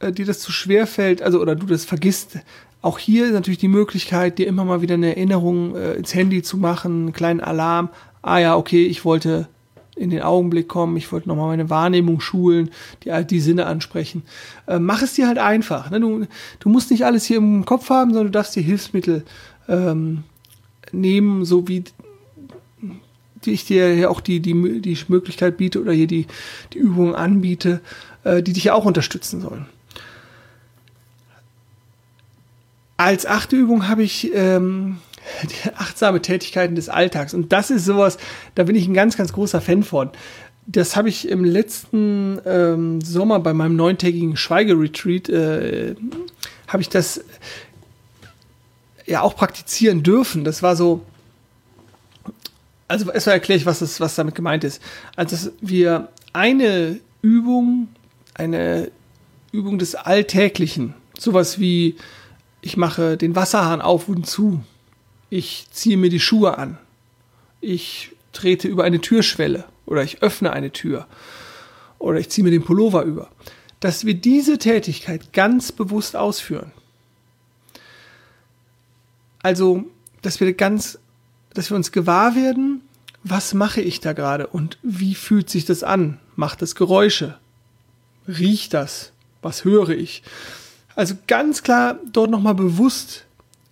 äh, 0.00 0.12
dir 0.12 0.26
das 0.26 0.40
zu 0.40 0.52
schwer 0.52 0.86
fällt, 0.86 1.22
also 1.22 1.40
oder 1.40 1.54
du 1.54 1.66
das 1.66 1.84
vergisst, 1.84 2.38
Auch 2.82 2.98
hier 2.98 3.26
ist 3.26 3.32
natürlich 3.32 3.58
die 3.58 3.68
Möglichkeit, 3.68 4.38
dir 4.38 4.46
immer 4.46 4.64
mal 4.64 4.80
wieder 4.80 4.94
eine 4.94 5.14
Erinnerung 5.14 5.76
äh, 5.76 5.94
ins 5.94 6.14
Handy 6.14 6.42
zu 6.42 6.56
machen, 6.56 7.02
einen 7.02 7.12
kleinen 7.12 7.40
Alarm. 7.40 7.90
Ah 8.22 8.38
ja, 8.38 8.56
okay, 8.56 8.86
ich 8.86 9.04
wollte 9.04 9.48
in 9.96 10.08
den 10.08 10.22
Augenblick 10.22 10.66
kommen, 10.66 10.96
ich 10.96 11.12
wollte 11.12 11.28
nochmal 11.28 11.48
meine 11.48 11.68
Wahrnehmung 11.68 12.20
schulen, 12.20 12.70
die, 13.04 13.12
die 13.26 13.40
Sinne 13.40 13.66
ansprechen. 13.66 14.22
Äh, 14.66 14.78
mach 14.78 15.02
es 15.02 15.12
dir 15.12 15.26
halt 15.26 15.36
einfach. 15.36 15.90
Ne? 15.90 16.00
Du, 16.00 16.26
du 16.58 16.68
musst 16.70 16.90
nicht 16.90 17.04
alles 17.04 17.26
hier 17.26 17.36
im 17.36 17.66
Kopf 17.66 17.90
haben, 17.90 18.12
sondern 18.12 18.28
du 18.28 18.38
darfst 18.38 18.56
dir 18.56 18.62
Hilfsmittel 18.62 19.24
ähm, 19.68 20.24
nehmen, 20.90 21.44
so 21.44 21.68
wie 21.68 21.84
die 23.44 23.52
ich 23.52 23.64
dir 23.64 23.88
hier 23.88 24.10
auch 24.10 24.20
die, 24.20 24.40
die, 24.40 24.80
die 24.80 24.98
Möglichkeit 25.08 25.56
biete 25.56 25.80
oder 25.80 25.92
hier 25.92 26.06
die, 26.06 26.26
die 26.72 26.78
Übungen 26.78 27.14
anbiete, 27.14 27.80
äh, 28.24 28.42
die 28.42 28.52
dich 28.52 28.64
ja 28.64 28.74
auch 28.74 28.84
unterstützen 28.84 29.40
sollen. 29.40 29.66
Als 32.96 33.24
achte 33.24 33.56
Übung 33.56 33.88
habe 33.88 34.02
ich 34.02 34.30
ähm, 34.34 34.98
die 35.42 35.70
achtsame 35.74 36.20
Tätigkeiten 36.20 36.74
des 36.74 36.88
Alltags. 36.88 37.34
Und 37.34 37.52
das 37.52 37.70
ist 37.70 37.84
sowas, 37.84 38.18
da 38.54 38.64
bin 38.64 38.76
ich 38.76 38.86
ein 38.86 38.94
ganz, 38.94 39.16
ganz 39.16 39.32
großer 39.32 39.60
Fan 39.60 39.82
von. 39.82 40.10
Das 40.66 40.96
habe 40.96 41.08
ich 41.08 41.28
im 41.28 41.44
letzten 41.44 42.40
ähm, 42.44 43.00
Sommer 43.00 43.40
bei 43.40 43.54
meinem 43.54 43.74
neuntägigen 43.74 44.36
Schweigeretreat, 44.36 45.28
äh, 45.28 45.94
habe 46.68 46.82
ich 46.82 46.88
das 46.88 47.24
ja 49.06 49.22
auch 49.22 49.34
praktizieren 49.34 50.02
dürfen. 50.02 50.44
Das 50.44 50.62
war 50.62 50.76
so, 50.76 51.00
also 52.90 53.08
erstmal 53.12 53.36
erkläre 53.36 53.56
ich, 53.56 53.66
was, 53.66 53.78
das, 53.78 54.00
was 54.00 54.16
damit 54.16 54.34
gemeint 54.34 54.64
ist. 54.64 54.82
Also, 55.14 55.36
dass 55.36 55.52
wir 55.60 56.08
eine 56.32 56.98
Übung, 57.22 57.88
eine 58.34 58.90
Übung 59.52 59.78
des 59.78 59.94
Alltäglichen, 59.94 60.94
sowas 61.16 61.60
wie 61.60 61.96
ich 62.62 62.76
mache 62.76 63.16
den 63.16 63.36
Wasserhahn 63.36 63.80
auf 63.80 64.08
und 64.08 64.26
zu. 64.26 64.64
Ich 65.30 65.68
ziehe 65.70 65.96
mir 65.96 66.10
die 66.10 66.18
Schuhe 66.18 66.58
an. 66.58 66.78
Ich 67.60 68.10
trete 68.32 68.66
über 68.66 68.82
eine 68.82 69.00
Türschwelle 69.00 69.64
oder 69.86 70.02
ich 70.02 70.22
öffne 70.22 70.52
eine 70.52 70.72
Tür 70.72 71.06
oder 72.00 72.18
ich 72.18 72.28
ziehe 72.28 72.44
mir 72.44 72.50
den 72.50 72.64
Pullover 72.64 73.04
über. 73.04 73.30
Dass 73.78 74.04
wir 74.04 74.14
diese 74.14 74.58
Tätigkeit 74.58 75.32
ganz 75.32 75.70
bewusst 75.70 76.16
ausführen. 76.16 76.72
Also, 79.42 79.84
dass 80.22 80.40
wir 80.40 80.52
ganz, 80.52 80.98
dass 81.54 81.70
wir 81.70 81.76
uns 81.76 81.92
gewahr 81.92 82.34
werden, 82.34 82.82
was 83.22 83.54
mache 83.54 83.80
ich 83.80 84.00
da 84.00 84.12
gerade 84.12 84.46
und 84.46 84.78
wie 84.82 85.14
fühlt 85.14 85.50
sich 85.50 85.64
das 85.64 85.82
an? 85.82 86.18
Macht 86.36 86.62
das 86.62 86.74
Geräusche? 86.74 87.38
Riecht 88.26 88.72
das? 88.72 89.12
Was 89.42 89.64
höre 89.64 89.90
ich? 89.90 90.22
Also 90.94 91.14
ganz 91.26 91.62
klar 91.62 91.98
dort 92.12 92.30
nochmal 92.30 92.54
bewusst 92.54 93.26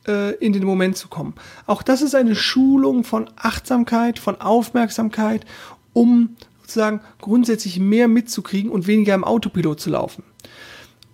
äh, 0.07 0.35
in 0.37 0.53
den 0.53 0.64
Moment 0.64 0.97
zu 0.97 1.09
kommen. 1.09 1.35
Auch 1.67 1.83
das 1.83 2.03
ist 2.03 2.14
eine 2.14 2.35
Schulung 2.35 3.05
von 3.05 3.31
Achtsamkeit, 3.37 4.19
von 4.19 4.41
Aufmerksamkeit, 4.41 5.45
um 5.93 6.37
sozusagen 6.62 7.01
grundsätzlich 7.21 7.79
mehr 7.79 8.09
mitzukriegen 8.09 8.71
und 8.71 8.87
weniger 8.87 9.14
im 9.14 9.25
Autopilot 9.25 9.81
zu 9.81 9.91
laufen. 9.91 10.23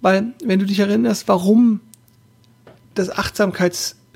Weil, 0.01 0.35
wenn 0.45 0.59
du 0.59 0.67
dich 0.67 0.81
erinnerst, 0.81 1.29
warum 1.29 1.81
das 2.95 3.11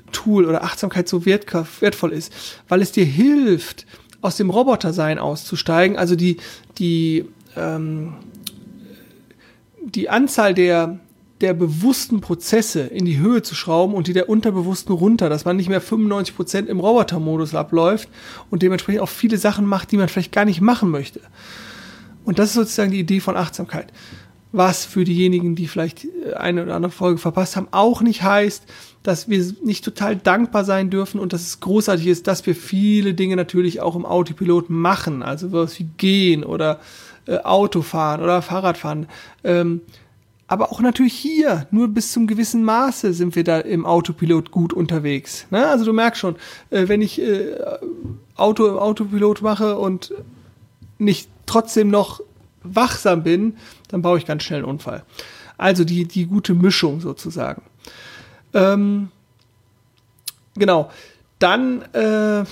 Achtsamkeitstool 0.09 0.45
oder 0.45 0.63
Achtsamkeit 0.63 1.07
so 1.07 1.25
wertvoll 1.25 2.13
ist, 2.13 2.33
weil 2.67 2.81
es 2.81 2.91
dir 2.91 3.05
hilft, 3.05 3.85
aus 4.21 4.35
dem 4.35 4.49
Robotersein 4.49 5.17
auszusteigen, 5.17 5.97
also 5.97 6.15
die, 6.15 6.37
die, 6.77 7.25
ähm, 7.55 8.15
die 9.81 10.09
Anzahl 10.09 10.53
der 10.53 10.99
der 11.41 11.53
bewussten 11.53 12.19
Prozesse 12.19 12.81
in 12.81 13.05
die 13.05 13.17
Höhe 13.17 13.41
zu 13.41 13.55
schrauben 13.55 13.93
und 13.93 14.07
die 14.07 14.13
der 14.13 14.27
unterbewussten 14.27 14.93
runter, 14.93 15.29
dass 15.29 15.45
man 15.45 15.55
nicht 15.55 15.69
mehr 15.69 15.79
95 15.79 16.35
Prozent 16.35 16.67
im 16.67 16.81
Robotermodus 16.81 17.55
abläuft 17.55 18.09
und 18.49 18.61
dementsprechend 18.61 19.01
auch 19.01 19.07
viele 19.07 19.37
Sachen 19.37 19.65
macht, 19.65 19.93
die 19.93 19.95
man 19.95 20.09
vielleicht 20.09 20.33
gar 20.33 20.43
nicht 20.43 20.59
machen 20.59 20.89
möchte. 20.89 21.21
Und 22.25 22.39
das 22.39 22.49
ist 22.49 22.55
sozusagen 22.55 22.91
die 22.91 22.99
Idee 22.99 23.21
von 23.21 23.37
Achtsamkeit. 23.37 23.93
Was 24.51 24.85
für 24.85 25.03
diejenigen, 25.03 25.55
die 25.55 25.67
vielleicht 25.67 26.07
eine 26.35 26.63
oder 26.63 26.75
andere 26.75 26.91
Folge 26.91 27.19
verpasst 27.19 27.55
haben, 27.55 27.67
auch 27.71 28.01
nicht 28.01 28.23
heißt, 28.23 28.63
dass 29.03 29.29
wir 29.29 29.53
nicht 29.63 29.85
total 29.85 30.15
dankbar 30.15 30.65
sein 30.65 30.89
dürfen 30.89 31.19
und 31.19 31.33
dass 31.33 31.41
es 31.41 31.59
großartig 31.59 32.07
ist, 32.07 32.27
dass 32.27 32.45
wir 32.45 32.55
viele 32.55 33.13
Dinge 33.13 33.35
natürlich 33.35 33.79
auch 33.79 33.95
im 33.95 34.05
Autopilot 34.05 34.69
machen, 34.69 35.21
also 35.23 35.51
was 35.51 35.79
wie 35.79 35.87
gehen 35.97 36.43
oder 36.43 36.79
äh, 37.27 37.37
Autofahren 37.37 38.21
oder 38.21 38.41
Fahrradfahren. 38.41 39.07
Ähm, 39.43 39.81
aber 40.47 40.71
auch 40.71 40.81
natürlich 40.81 41.13
hier, 41.13 41.67
nur 41.69 41.87
bis 41.89 42.11
zum 42.11 42.25
gewissen 42.25 42.63
Maße 42.63 43.13
sind 43.13 43.35
wir 43.35 43.43
da 43.43 43.59
im 43.59 43.85
Autopilot 43.85 44.49
gut 44.49 44.73
unterwegs. 44.73 45.45
Ne? 45.51 45.67
Also 45.67 45.85
du 45.85 45.93
merkst 45.93 46.19
schon, 46.19 46.37
äh, 46.71 46.87
wenn 46.87 47.03
ich 47.03 47.21
äh, 47.21 47.55
Auto 48.35 48.65
im 48.65 48.77
Autopilot 48.77 49.43
mache 49.43 49.77
und 49.77 50.11
nicht 50.97 51.29
trotzdem 51.45 51.91
noch 51.91 52.21
wachsam 52.63 53.23
bin, 53.23 53.57
dann 53.89 54.01
baue 54.01 54.17
ich 54.17 54.25
ganz 54.25 54.43
schnell 54.43 54.59
einen 54.59 54.69
Unfall. 54.69 55.03
Also 55.57 55.83
die, 55.83 56.05
die 56.05 56.25
gute 56.25 56.53
Mischung 56.53 57.01
sozusagen. 57.01 57.61
Ähm, 58.53 59.09
genau. 60.55 60.89
Dann, 61.39 61.81
äh, 61.93 62.43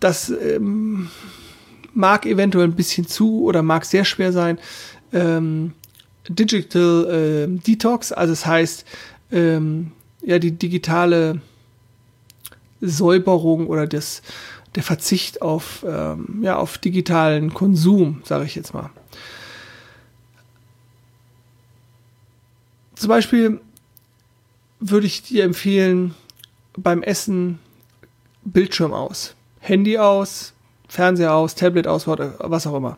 das 0.00 0.30
ähm, 0.30 1.08
mag 1.94 2.26
eventuell 2.26 2.66
ein 2.66 2.74
bisschen 2.74 3.06
zu 3.06 3.42
oder 3.42 3.62
mag 3.62 3.84
sehr 3.84 4.04
schwer 4.04 4.32
sein. 4.32 4.58
Ähm, 5.12 5.72
Digital 6.28 7.48
äh, 7.50 7.58
Detox, 7.66 8.12
also 8.12 8.32
das 8.32 8.46
heißt, 8.46 8.84
ähm, 9.30 9.92
ja, 10.22 10.38
die 10.38 10.52
digitale 10.52 11.40
Säuberung 12.80 13.66
oder 13.66 13.86
das, 13.86 14.22
der 14.74 14.82
Verzicht 14.82 15.42
auf, 15.42 15.84
ähm, 15.86 16.40
ja, 16.42 16.56
auf 16.56 16.78
digitalen 16.78 17.52
Konsum, 17.52 18.22
sage 18.24 18.44
ich 18.44 18.54
jetzt 18.54 18.72
mal. 18.74 18.90
Zum 23.04 23.10
Beispiel 23.10 23.60
würde 24.80 25.06
ich 25.06 25.20
dir 25.20 25.44
empfehlen, 25.44 26.14
beim 26.74 27.02
Essen 27.02 27.58
Bildschirm 28.44 28.94
aus, 28.94 29.34
Handy 29.60 29.98
aus, 29.98 30.54
Fernseher 30.88 31.34
aus, 31.34 31.54
Tablet 31.54 31.86
aus, 31.86 32.06
was 32.06 32.66
auch 32.66 32.74
immer. 32.74 32.96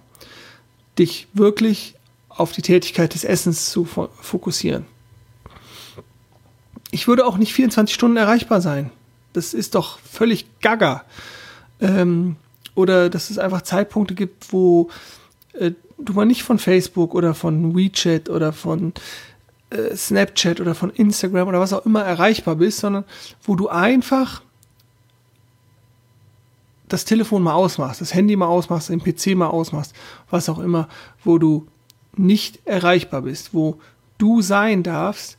Dich 0.97 1.27
wirklich 1.33 1.97
auf 2.29 2.53
die 2.53 2.63
Tätigkeit 2.63 3.15
des 3.15 3.25
Essens 3.25 3.69
zu 3.71 3.85
fokussieren. 3.85 4.87
Ich 6.93 7.09
würde 7.09 7.27
auch 7.27 7.37
nicht 7.37 7.53
24 7.53 7.93
Stunden 7.93 8.17
erreichbar 8.17 8.61
sein. 8.61 8.93
Das 9.33 9.55
ist 9.55 9.75
doch 9.75 9.99
völlig 9.99 10.47
gaga. 10.61 11.05
Ähm, 11.81 12.37
oder 12.77 13.11
dass 13.11 13.31
es 13.31 13.39
einfach 13.39 13.63
Zeitpunkte 13.63 14.15
gibt, 14.15 14.53
wo 14.53 14.89
äh, 15.55 15.73
du 15.99 16.13
mal 16.13 16.27
nicht 16.27 16.45
von 16.45 16.61
Facebook 16.61 17.13
oder 17.13 17.35
von 17.35 17.75
WeChat 17.75 18.29
oder 18.29 18.53
von 18.53 18.93
äh, 19.71 19.97
Snapchat 19.97 20.61
oder 20.61 20.75
von 20.75 20.91
Instagram 20.91 21.49
oder 21.49 21.61
was 21.61 21.73
auch 21.73 21.87
immer 21.87 22.03
erreichbar 22.03 22.57
bist, 22.57 22.79
sondern 22.79 23.05
wo 23.43 23.57
du 23.57 23.69
einfach 23.69 24.43
das 26.89 27.05
Telefon 27.05 27.43
mal 27.43 27.55
ausmachst, 27.55 28.01
das 28.01 28.15
Handy 28.15 28.37
mal 28.37 28.47
ausmachst, 28.47 28.91
den 28.91 29.03
PC 29.03 29.37
mal 29.37 29.49
ausmachst, 29.49 29.93
was 30.31 30.49
auch 30.49 30.59
immer, 30.59 30.89
wo 31.25 31.39
du 31.39 31.67
nicht 32.17 32.61
erreichbar 32.65 33.23
bist, 33.23 33.55
wo 33.55 33.81
du 34.19 34.41
sein 34.41 34.83
darfst, 34.83 35.37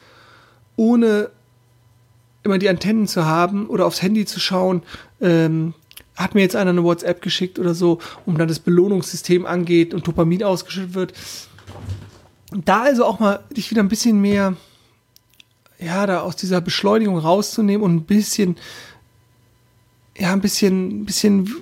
ohne 0.76 1.30
immer 2.44 2.58
die 2.58 2.70
Antennen 2.70 3.08
zu 3.08 3.26
haben 3.26 3.68
oder 3.68 3.86
aufs 3.86 4.02
Handy 4.02 4.26
zu 4.26 4.40
schauen, 4.40 4.84
ähm, 5.22 5.74
hat 6.16 6.34
mir 6.34 6.42
jetzt 6.42 6.56
einer 6.56 6.72
eine 6.72 6.84
WhatsApp 6.84 7.22
geschickt 7.22 7.60
oder 7.60 7.76
so, 7.76 8.00
um 8.26 8.38
dann 8.38 8.48
das 8.48 8.60
Belohnungssystem 8.60 9.46
angeht 9.46 9.94
und 9.94 10.08
Dopamin 10.08 10.44
ausgeschüttet 10.44 10.96
wird. 10.96 11.14
Da 12.52 12.84
also 12.84 13.06
auch 13.06 13.20
mal 13.20 13.44
dich 13.56 13.72
wieder 13.72 13.84
ein 13.84 13.90
bisschen 13.90 14.22
mehr, 14.22 14.56
ja, 15.80 16.06
da 16.06 16.22
aus 16.22 16.36
dieser 16.36 16.62
Beschleunigung 16.62 17.18
rauszunehmen 17.18 17.84
und 17.84 17.96
ein 17.96 18.04
bisschen, 18.04 18.58
ja, 20.18 20.32
ein 20.32 20.42
bisschen, 20.42 21.02
ein 21.02 21.06
bisschen 21.06 21.54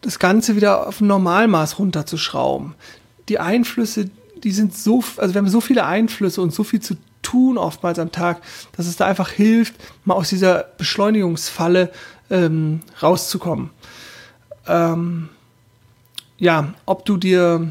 das 0.00 0.18
Ganze 0.18 0.56
wieder 0.56 0.86
auf 0.86 1.00
ein 1.00 1.08
Normalmaß 1.08 1.78
runterzuschrauben 1.78 2.74
die 3.28 3.38
Einflüsse, 3.38 4.10
die 4.42 4.52
sind 4.52 4.76
so, 4.76 5.02
also 5.16 5.34
wir 5.34 5.40
haben 5.40 5.48
so 5.48 5.60
viele 5.60 5.84
Einflüsse 5.84 6.40
und 6.40 6.52
so 6.52 6.64
viel 6.64 6.80
zu 6.80 6.96
tun 7.22 7.58
oftmals 7.58 7.98
am 7.98 8.12
Tag, 8.12 8.40
dass 8.76 8.86
es 8.86 8.96
da 8.96 9.06
einfach 9.06 9.30
hilft, 9.30 9.74
mal 10.04 10.14
aus 10.14 10.28
dieser 10.28 10.64
Beschleunigungsfalle 10.78 11.90
ähm, 12.30 12.80
rauszukommen. 13.02 13.70
Ähm, 14.66 15.28
ja, 16.38 16.74
ob 16.86 17.04
du 17.04 17.16
dir, 17.16 17.68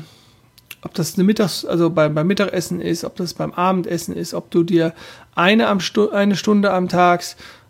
ob 0.82 0.94
das 0.94 1.16
eine 1.16 1.24
Mittags-, 1.24 1.66
also 1.66 1.90
beim, 1.90 2.14
beim 2.14 2.28
Mittagessen 2.28 2.82
ist, 2.82 3.04
ob 3.04 3.16
das 3.16 3.34
beim 3.34 3.54
Abendessen 3.54 4.16
ist, 4.16 4.34
ob 4.34 4.52
du 4.52 4.64
dir 4.64 4.94
eine, 5.36 5.68
am 5.68 5.80
Stu 5.80 6.10
eine 6.10 6.36
Stunde 6.36 6.72
am 6.72 6.88
Tag 6.88 7.24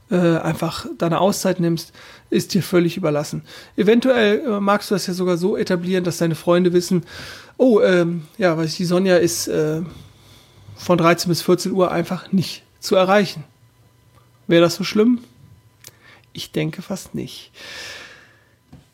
äh, 0.10 0.38
einfach 0.38 0.86
deine 0.98 1.20
Auszeit 1.20 1.60
nimmst, 1.60 1.94
ist 2.30 2.54
dir 2.54 2.64
völlig 2.64 2.98
überlassen. 2.98 3.44
Eventuell 3.76 4.40
äh, 4.40 4.60
magst 4.60 4.90
du 4.90 4.96
das 4.96 5.08
ja 5.08 5.14
sogar 5.14 5.38
so 5.38 5.58
etablieren, 5.58 6.04
dass 6.04 6.18
deine 6.18 6.36
Freunde 6.36 6.74
wissen, 6.74 7.04
oh, 7.58 7.82
ähm, 7.82 8.26
ja, 8.38 8.58
weiß 8.58 8.72
ich, 8.72 8.78
die 8.78 8.86
Sonja 8.86 9.18
ist 9.18 9.48
äh, 9.48 9.82
von 10.76 10.98
13 10.98 11.30
bis 11.30 11.42
14 11.42 11.72
Uhr 11.72 11.92
einfach 11.92 12.32
nicht 12.32 12.64
zu 12.80 12.96
erreichen. 12.96 13.44
Wäre 14.48 14.62
das 14.62 14.76
so 14.76 14.84
schlimm? 14.84 15.20
Ich 16.34 16.52
denke 16.52 16.82
fast 16.82 17.16
nicht. 17.16 17.52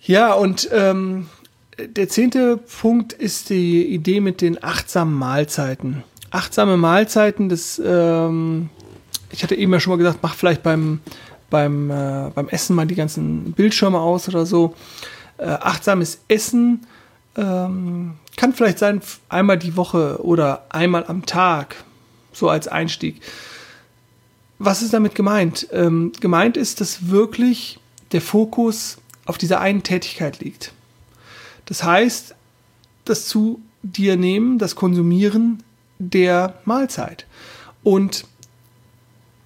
Ja, 0.01 0.33
und 0.33 0.69
ähm, 0.71 1.27
der 1.77 2.09
zehnte 2.09 2.57
Punkt 2.57 3.13
ist 3.13 3.49
die 3.49 3.85
Idee 3.87 4.19
mit 4.19 4.41
den 4.41 4.63
achtsamen 4.63 5.13
Mahlzeiten. 5.13 6.03
Achtsame 6.31 6.77
Mahlzeiten, 6.77 7.49
das, 7.49 7.81
ähm, 7.83 8.69
ich 9.31 9.43
hatte 9.43 9.55
eben 9.55 9.71
ja 9.71 9.79
schon 9.79 9.91
mal 9.91 9.97
gesagt, 9.97 10.19
mach 10.21 10.35
vielleicht 10.35 10.63
beim, 10.63 10.99
beim, 11.49 11.91
äh, 11.91 12.31
beim 12.33 12.49
Essen 12.49 12.75
mal 12.75 12.87
die 12.87 12.95
ganzen 12.95 13.53
Bildschirme 13.53 13.99
aus 13.99 14.27
oder 14.27 14.45
so. 14.45 14.75
Äh, 15.37 15.45
achtsames 15.45 16.19
Essen 16.27 16.85
ähm, 17.35 18.15
kann 18.35 18.53
vielleicht 18.53 18.79
sein 18.79 19.01
einmal 19.29 19.57
die 19.57 19.75
Woche 19.75 20.23
oder 20.23 20.65
einmal 20.69 21.05
am 21.05 21.25
Tag, 21.25 21.75
so 22.31 22.49
als 22.49 22.67
Einstieg. 22.67 23.21
Was 24.59 24.81
ist 24.81 24.93
damit 24.93 25.15
gemeint? 25.15 25.67
Ähm, 25.71 26.11
gemeint 26.19 26.57
ist, 26.57 26.81
dass 26.81 27.09
wirklich 27.09 27.79
der 28.11 28.21
Fokus 28.21 28.97
auf 29.25 29.37
dieser 29.37 29.59
einen 29.59 29.83
Tätigkeit 29.83 30.39
liegt. 30.39 30.73
Das 31.65 31.83
heißt, 31.83 32.35
das 33.05 33.27
zu 33.27 33.61
dir 33.81 34.15
nehmen, 34.15 34.59
das 34.59 34.75
Konsumieren 34.75 35.63
der 35.99 36.55
Mahlzeit. 36.65 37.25
Und 37.83 38.25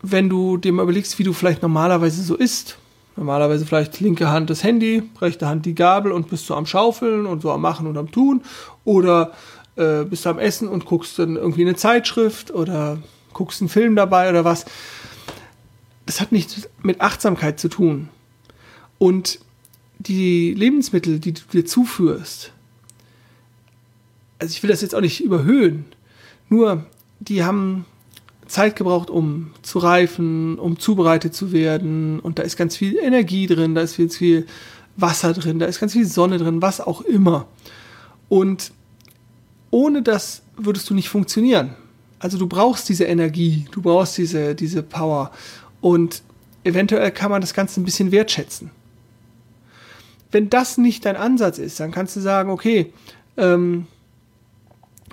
wenn 0.02 0.30
du 0.30 0.58
dir 0.58 0.72
mal 0.74 0.84
überlegst, 0.84 1.18
wie 1.20 1.24
du 1.24 1.34
vielleicht 1.34 1.62
normalerweise 1.62 2.22
so 2.24 2.36
isst, 2.36 2.78
normalerweise 3.16 3.66
vielleicht 3.66 4.00
linke 4.00 4.30
Hand 4.30 4.50
das 4.50 4.64
Handy, 4.64 5.04
rechte 5.20 5.48
Hand 5.48 5.66
die 5.66 5.76
Gabel 5.76 6.12
und 6.12 6.30
bist 6.30 6.50
du 6.50 6.54
am 6.54 6.66
Schaufeln 6.66 7.26
und 7.26 7.42
so 7.42 7.52
am 7.52 7.62
Machen 7.62 7.88
und 7.88 7.98
am 7.98 8.12
Tun 8.12 8.44
oder 8.86 9.34
äh, 9.76 10.04
bist 10.04 10.26
du 10.26 10.30
am 10.30 10.40
Essen 10.40 10.68
und 10.68 10.86
guckst 10.86 11.18
dann 11.18 11.36
irgendwie 11.36 11.64
eine 11.64 11.76
Zeitschrift 11.76 12.52
oder 12.52 13.00
guckst 13.34 13.62
einen 13.62 13.70
Film 13.70 13.96
dabei 13.96 14.30
oder 14.30 14.46
was. 14.46 14.66
Das 16.06 16.22
hat 16.22 16.32
nichts 16.32 16.70
mit 16.84 17.02
Achtsamkeit 17.02 17.60
zu 17.60 17.70
tun. 17.70 18.10
Und 18.98 19.40
die 20.00 20.54
Lebensmittel, 20.54 21.20
die 21.20 21.34
du 21.34 21.42
dir 21.52 21.66
zuführst, 21.66 22.52
also 24.40 24.52
ich 24.52 24.62
will 24.62 24.70
das 24.70 24.82
jetzt 24.82 24.94
auch 24.94 25.02
nicht 25.02 25.24
überhöhen, 25.24 25.86
nur 26.50 26.86
die 27.20 27.44
haben 27.44 27.86
Zeit 28.48 28.76
gebraucht, 28.76 29.10
um 29.10 29.52
zu 29.62 29.80
reifen, 29.80 30.58
um 30.60 30.80
zubereitet 30.80 31.34
zu 31.34 31.52
werden 31.52 32.20
und 32.20 32.40
da 32.40 32.44
ist 32.44 32.56
ganz 32.56 32.78
viel 32.78 32.98
Energie 32.98 33.48
drin, 33.48 33.76
da 33.76 33.82
ist 33.82 33.98
ganz 33.98 34.18
viel 34.18 34.46
Wasser 34.96 35.34
drin, 35.34 35.60
da 35.60 35.66
ist 35.66 35.80
ganz 35.80 35.94
viel 35.94 36.06
Sonne 36.06 36.38
drin, 36.38 36.62
was 36.62 36.80
auch 36.80 37.02
immer. 37.02 37.48
Und 38.30 38.72
ohne 39.70 40.02
das 40.02 40.44
würdest 40.56 40.90
du 40.90 40.94
nicht 40.94 41.10
funktionieren. 41.10 41.76
Also 42.20 42.38
du 42.38 42.48
brauchst 42.48 42.90
diese 42.90 43.04
Energie, 43.04 43.68
du 43.72 43.82
brauchst 43.82 44.18
diese, 44.18 44.56
diese 44.56 44.82
Power 44.82 45.32
und 45.82 46.24
eventuell 46.64 47.12
kann 47.12 47.32
man 47.32 47.42
das 47.42 47.54
Ganze 47.54 47.80
ein 47.80 47.86
bisschen 47.86 48.12
wertschätzen 48.12 48.72
wenn 50.38 50.52
das 50.52 50.78
nicht 50.78 51.04
dein 51.04 51.16
Ansatz 51.16 51.58
ist, 51.58 51.80
dann 51.80 51.90
kannst 51.90 52.16
du 52.16 52.20
sagen, 52.20 52.52
okay, 52.52 52.94
ähm, 53.38 53.88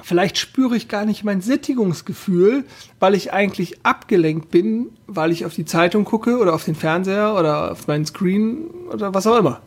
vielleicht 0.03 0.37
spüre 0.37 0.77
ich 0.77 0.87
gar 0.87 1.07
nicht 1.07 1.25
mein 1.25 1.41
Sättigungsgefühl, 1.41 2.67
weil 3.01 3.15
ich 3.15 3.33
eigentlich 3.33 3.87
abgelenkt 3.87 4.51
bin, 4.51 4.91
weil 5.07 5.33
ich 5.33 5.47
auf 5.47 5.55
die 5.55 5.65
Zeitung 5.65 6.05
gucke 6.05 6.37
oder 6.37 6.53
auf 6.53 6.67
den 6.67 6.75
Fernseher 6.75 7.37
oder 7.39 7.73
auf 7.73 7.87
meinen 7.87 8.05
Screen 8.05 8.67
oder 8.93 9.15
was 9.15 9.27
auch 9.27 9.39
immer. 9.39 9.63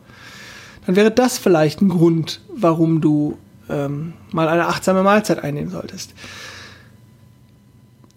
Dann 0.86 0.94
wäre 0.94 1.10
das 1.10 1.38
vielleicht 1.38 1.82
ein 1.82 1.88
Grund, 1.88 2.40
warum 2.54 3.00
du 3.00 3.36
ähm, 3.68 4.12
mal 4.30 4.46
eine 4.46 4.68
achtsame 4.68 5.02
Mahlzeit 5.02 5.42
einnehmen 5.42 5.70
solltest. 5.72 6.14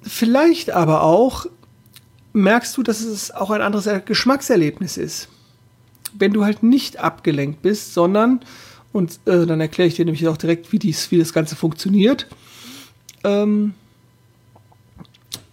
Vielleicht 0.03 0.69
aber 0.69 1.01
auch 1.01 1.47
merkst 2.33 2.77
du, 2.77 2.83
dass 2.83 3.01
es 3.01 3.31
auch 3.31 3.49
ein 3.49 3.63
anderes 3.63 3.89
Geschmackserlebnis 4.05 4.97
ist 4.97 5.27
wenn 6.17 6.33
du 6.33 6.43
halt 6.43 6.63
nicht 6.63 6.99
abgelenkt 6.99 7.61
bist, 7.61 7.93
sondern, 7.93 8.41
und 8.93 9.19
äh, 9.25 9.45
dann 9.45 9.61
erkläre 9.61 9.87
ich 9.87 9.95
dir 9.95 10.05
nämlich 10.05 10.27
auch 10.27 10.37
direkt, 10.37 10.71
wie, 10.71 10.79
dies, 10.79 11.11
wie 11.11 11.17
das 11.17 11.33
Ganze 11.33 11.55
funktioniert. 11.55 12.27
Ähm, 13.23 13.73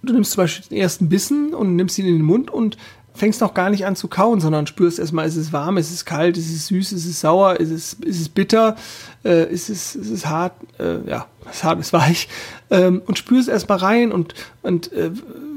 du 0.03 0.13
nimmst 0.13 0.33
zum 0.33 0.45
Beispiel 0.45 0.69
den 0.71 0.79
ersten 0.79 1.09
Bissen 1.09 1.55
und 1.55 1.77
nimmst 1.77 1.99
ihn 1.99 2.07
in 2.07 2.17
den 2.17 2.25
Mund 2.25 2.51
und 2.51 2.77
fängst 3.19 3.41
noch 3.41 3.53
gar 3.53 3.69
nicht 3.69 3.85
an 3.85 3.97
zu 3.97 4.09
kauen, 4.09 4.41
sondern 4.41 4.67
spürst 4.67 4.99
erstmal, 4.99 5.27
ist 5.27 5.37
es 5.37 5.53
warm, 5.53 5.77
ist 5.77 5.93
es 5.93 6.05
kalt, 6.05 6.37
ist 6.37 6.51
es 6.51 6.69
süß, 6.69 6.93
ist 6.93 7.05
es 7.05 7.21
sauer, 7.21 7.59
ist 7.59 7.71
es, 7.71 7.95
ist 7.95 8.21
es 8.21 8.29
bitter, 8.29 8.77
äh, 9.25 9.53
ist, 9.53 9.69
es, 9.69 9.97
ist 9.97 10.11
es 10.11 10.27
hart, 10.27 10.55
äh, 10.79 11.09
ja, 11.09 11.27
ist 11.51 11.65
hart, 11.65 11.81
ist 11.81 11.93
weich, 11.93 12.29
ähm, 12.71 13.03
und 13.07 13.19
spürst 13.19 13.49
erstmal 13.49 13.79
rein 13.79 14.13
und, 14.13 14.35
und 14.63 14.93
äh, 14.93 15.11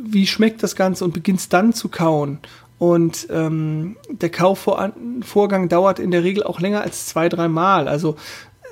wie 0.03 0.27
schmeckt 0.27 0.63
das 0.63 0.75
Ganze 0.75 1.05
und 1.05 1.13
beginnst 1.13 1.53
dann 1.53 1.71
zu 1.71 1.87
kauen. 1.87 2.39
Und 2.81 3.27
ähm, 3.29 3.95
der 4.09 4.31
Kaufvorgang 4.31 5.69
dauert 5.69 5.99
in 5.99 6.09
der 6.09 6.23
Regel 6.23 6.41
auch 6.41 6.59
länger 6.59 6.81
als 6.81 7.05
zwei, 7.05 7.29
drei 7.29 7.47
Mal. 7.47 7.87
Also 7.87 8.15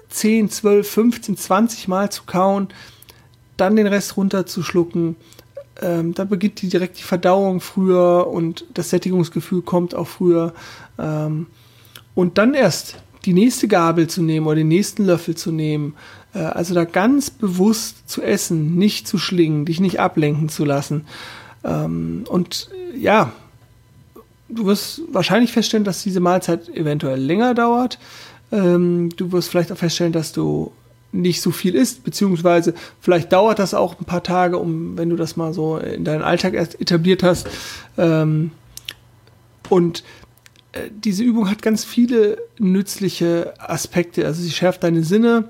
10, 0.09 0.49
12, 0.49 0.89
15, 0.89 1.37
20 1.37 1.87
Mal 1.87 2.11
zu 2.11 2.23
kauen, 2.25 2.69
dann 3.55 3.75
den 3.75 3.85
Rest 3.85 4.17
runterzuschlucken. 4.17 5.15
Ähm, 5.79 6.15
dann 6.15 6.27
beginnt 6.27 6.59
die, 6.63 6.69
direkt 6.69 6.97
die 6.97 7.03
Verdauung 7.03 7.61
früher 7.61 8.25
und 8.25 8.65
das 8.73 8.89
Sättigungsgefühl 8.89 9.61
kommt 9.61 9.93
auch 9.93 10.07
früher. 10.07 10.55
Ähm, 10.97 11.45
und 12.15 12.39
dann 12.39 12.55
erst 12.55 12.95
die 13.25 13.33
nächste 13.33 13.67
Gabel 13.67 14.07
zu 14.07 14.23
nehmen 14.23 14.47
oder 14.47 14.55
den 14.55 14.69
nächsten 14.69 15.05
Löffel 15.05 15.35
zu 15.35 15.51
nehmen. 15.51 15.93
Äh, 16.33 16.39
also 16.39 16.73
da 16.73 16.83
ganz 16.83 17.29
bewusst 17.29 18.09
zu 18.09 18.23
essen, 18.23 18.75
nicht 18.75 19.07
zu 19.07 19.19
schlingen, 19.19 19.65
dich 19.65 19.79
nicht 19.79 19.99
ablenken 19.99 20.49
zu 20.49 20.65
lassen. 20.65 21.05
Ähm, 21.63 22.23
und 22.27 22.71
ja, 22.97 23.33
du 24.49 24.65
wirst 24.65 25.01
wahrscheinlich 25.11 25.51
feststellen, 25.51 25.83
dass 25.83 26.03
diese 26.03 26.19
Mahlzeit 26.19 26.69
eventuell 26.69 27.19
länger 27.19 27.53
dauert. 27.53 27.99
Ähm, 28.51 29.09
du 29.15 29.31
wirst 29.31 29.49
vielleicht 29.49 29.71
auch 29.71 29.77
feststellen, 29.77 30.13
dass 30.13 30.31
du 30.31 30.71
nicht 31.11 31.41
so 31.41 31.51
viel 31.51 31.75
isst, 31.75 32.03
beziehungsweise 32.03 32.73
vielleicht 33.01 33.31
dauert 33.31 33.59
das 33.59 33.73
auch 33.73 33.99
ein 33.99 34.05
paar 34.05 34.23
Tage, 34.23 34.57
um, 34.57 34.97
wenn 34.97 35.09
du 35.09 35.15
das 35.15 35.37
mal 35.37 35.53
so 35.53 35.77
in 35.77 36.03
deinen 36.03 36.21
Alltag 36.21 36.53
erst 36.53 36.79
etabliert 36.79 37.23
hast. 37.23 37.47
Ähm, 37.97 38.51
und 39.69 40.03
äh, 40.71 40.89
diese 40.91 41.23
Übung 41.23 41.49
hat 41.49 41.61
ganz 41.61 41.83
viele 41.83 42.37
nützliche 42.59 43.53
Aspekte. 43.57 44.25
Also 44.25 44.41
sie 44.41 44.51
schärft 44.51 44.83
deine 44.83 45.03
Sinne, 45.03 45.45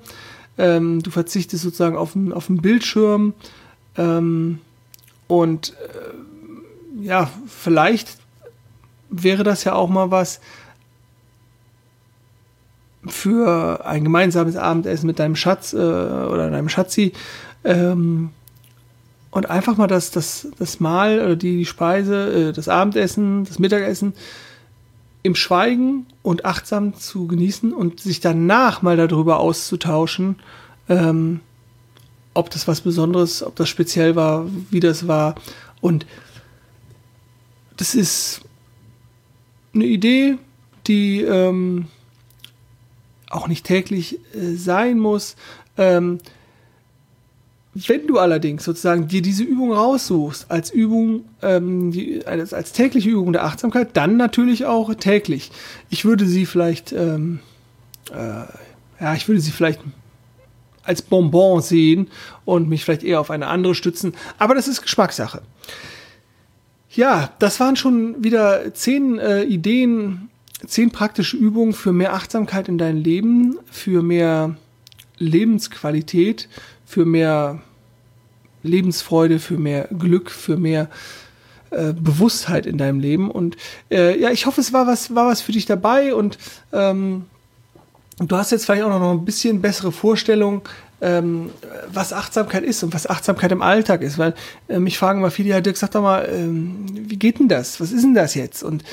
ähm, 0.57 1.01
du 1.01 1.11
verzichtest 1.11 1.63
sozusagen 1.63 1.97
auf 1.97 2.15
einen, 2.15 2.33
auf 2.33 2.49
einen 2.49 2.61
Bildschirm 2.61 3.33
ähm, 3.97 4.59
und 5.27 5.73
äh, 5.73 7.05
ja, 7.05 7.29
vielleicht 7.47 8.18
wäre 9.09 9.43
das 9.43 9.63
ja 9.63 9.73
auch 9.73 9.89
mal 9.89 10.11
was 10.11 10.39
für 13.07 13.85
ein 13.85 14.03
gemeinsames 14.03 14.55
Abendessen 14.55 15.07
mit 15.07 15.19
deinem 15.19 15.35
Schatz 15.35 15.73
äh, 15.73 15.77
oder 15.77 16.49
deinem 16.49 16.69
Schatzi. 16.69 17.13
Ähm, 17.63 18.31
und 19.31 19.49
einfach 19.49 19.77
mal 19.77 19.87
das, 19.87 20.11
das, 20.11 20.47
das 20.57 20.79
Mahl 20.79 21.19
oder 21.19 21.35
die 21.35 21.65
Speise, 21.65 22.49
äh, 22.49 22.53
das 22.53 22.67
Abendessen, 22.67 23.45
das 23.45 23.59
Mittagessen 23.59 24.13
im 25.21 25.35
Schweigen 25.35 26.07
und 26.23 26.45
achtsam 26.45 26.95
zu 26.95 27.27
genießen 27.27 27.73
und 27.73 27.99
sich 27.99 28.19
danach 28.19 28.81
mal 28.81 28.97
darüber 28.97 29.39
auszutauschen, 29.39 30.37
ähm, 30.87 31.41
ob 32.33 32.49
das 32.49 32.67
was 32.67 32.81
Besonderes, 32.81 33.43
ob 33.43 33.55
das 33.55 33.69
speziell 33.69 34.15
war, 34.15 34.45
wie 34.71 34.79
das 34.79 35.07
war. 35.07 35.35
Und 35.81 36.05
das 37.77 37.95
ist 37.95 38.41
eine 39.73 39.85
Idee, 39.85 40.37
die 40.87 41.21
ähm, 41.21 41.87
auch 43.29 43.47
nicht 43.47 43.65
täglich 43.65 44.19
äh, 44.33 44.55
sein 44.55 44.99
muss. 44.99 45.35
Ähm, 45.77 46.19
wenn 47.73 48.07
du 48.07 48.17
allerdings 48.17 48.63
sozusagen 48.63 49.07
dir 49.07 49.21
diese 49.21 49.43
Übung 49.43 49.71
raussuchst 49.71 50.49
als 50.49 50.71
Übung, 50.71 51.25
ähm, 51.41 51.91
die, 51.91 52.25
als, 52.25 52.53
als 52.53 52.73
tägliche 52.73 53.09
Übung 53.09 53.31
der 53.31 53.45
Achtsamkeit, 53.45 53.89
dann 53.93 54.17
natürlich 54.17 54.65
auch 54.65 54.93
täglich. 54.95 55.51
Ich 55.89 56.03
würde 56.03 56.25
sie 56.25 56.45
vielleicht, 56.45 56.91
ähm, 56.91 57.39
äh, 58.11 59.03
ja, 59.03 59.13
ich 59.15 59.27
würde 59.27 59.39
sie 59.39 59.51
vielleicht 59.51 59.79
als 60.83 61.03
Bonbon 61.03 61.61
sehen 61.61 62.07
und 62.45 62.67
mich 62.67 62.83
vielleicht 62.83 63.03
eher 63.03 63.19
auf 63.19 63.29
eine 63.29 63.47
andere 63.47 63.75
stützen, 63.75 64.13
aber 64.39 64.55
das 64.55 64.67
ist 64.67 64.81
Geschmackssache. 64.81 65.43
Ja, 66.91 67.31
das 67.39 67.59
waren 67.59 67.75
schon 67.75 68.23
wieder 68.23 68.73
zehn 68.73 69.19
äh, 69.19 69.43
Ideen, 69.43 70.29
zehn 70.65 70.89
praktische 70.91 71.37
Übungen 71.37 71.73
für 71.73 71.93
mehr 71.93 72.13
Achtsamkeit 72.13 72.67
in 72.67 72.77
deinem 72.77 73.01
Leben, 73.03 73.59
für 73.69 74.01
mehr 74.01 74.55
Lebensqualität, 75.19 76.49
für 76.85 77.05
mehr 77.05 77.61
Lebensfreude, 78.63 79.39
für 79.39 79.57
mehr 79.57 79.87
Glück, 79.97 80.31
für 80.31 80.57
mehr 80.57 80.89
äh, 81.69 81.93
Bewusstheit 81.93 82.65
in 82.65 82.79
deinem 82.79 82.99
Leben. 82.99 83.29
Und 83.29 83.55
äh, 83.91 84.19
ja, 84.19 84.31
ich 84.31 84.47
hoffe, 84.47 84.59
es 84.59 84.73
war 84.73 84.87
was, 84.87 85.13
war 85.13 85.27
was 85.27 85.41
für 85.41 85.51
dich 85.51 85.67
dabei 85.67 86.15
und 86.15 86.39
ähm, 86.73 87.25
du 88.17 88.35
hast 88.35 88.51
jetzt 88.51 88.65
vielleicht 88.65 88.83
auch 88.83 88.99
noch 88.99 89.11
ein 89.11 89.25
bisschen 89.25 89.61
bessere 89.61 89.91
Vorstellung, 89.91 90.63
ähm, 91.01 91.51
was 91.91 92.13
Achtsamkeit 92.13 92.63
ist 92.63 92.83
und 92.83 92.93
was 92.93 93.07
Achtsamkeit 93.07 93.51
im 93.51 93.61
Alltag 93.61 94.01
ist. 94.01 94.17
Weil 94.17 94.33
äh, 94.67 94.79
mich 94.79 94.97
fragen 94.97 95.19
immer 95.19 95.31
viele, 95.31 95.49
ja, 95.49 95.61
Dirk, 95.61 95.77
sag 95.77 95.91
doch 95.91 96.01
mal, 96.01 96.27
ähm, 96.31 96.85
wie 96.91 97.17
geht 97.17 97.39
denn 97.39 97.47
das? 97.47 97.79
Was 97.79 97.91
ist 97.91 98.03
denn 98.03 98.13
das 98.13 98.35
jetzt? 98.35 98.63
Und 98.63 98.83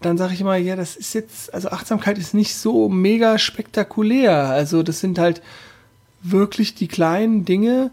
dann 0.00 0.16
sage 0.16 0.34
ich 0.34 0.40
immer, 0.40 0.56
ja, 0.56 0.76
das 0.76 0.96
ist 0.96 1.14
jetzt, 1.14 1.52
also 1.52 1.68
Achtsamkeit 1.70 2.18
ist 2.18 2.34
nicht 2.34 2.54
so 2.56 2.88
mega 2.88 3.38
spektakulär. 3.38 4.48
Also 4.48 4.82
das 4.82 5.00
sind 5.00 5.18
halt 5.18 5.42
wirklich 6.22 6.74
die 6.74 6.88
kleinen 6.88 7.44
Dinge, 7.44 7.90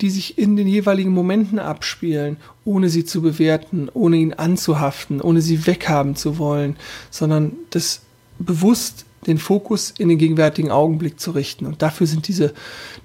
die 0.00 0.10
sich 0.10 0.38
in 0.38 0.56
den 0.56 0.66
jeweiligen 0.66 1.10
Momenten 1.10 1.58
abspielen, 1.58 2.38
ohne 2.64 2.88
sie 2.88 3.04
zu 3.04 3.20
bewerten, 3.20 3.88
ohne 3.92 4.16
ihn 4.16 4.32
anzuhaften, 4.32 5.20
ohne 5.20 5.42
sie 5.42 5.66
weghaben 5.66 6.16
zu 6.16 6.38
wollen, 6.38 6.76
sondern 7.10 7.52
das 7.70 8.00
bewusst 8.38 9.04
den 9.26 9.38
Fokus 9.38 9.92
in 9.98 10.08
den 10.08 10.18
gegenwärtigen 10.18 10.70
Augenblick 10.70 11.20
zu 11.20 11.32
richten. 11.32 11.66
Und 11.66 11.82
dafür 11.82 12.06
sind 12.06 12.28
diese, 12.28 12.52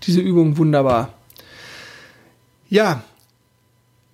diese 0.03 0.21
Übungen 0.21 0.57
wunderbar. 0.57 1.13
Ja, 2.69 3.03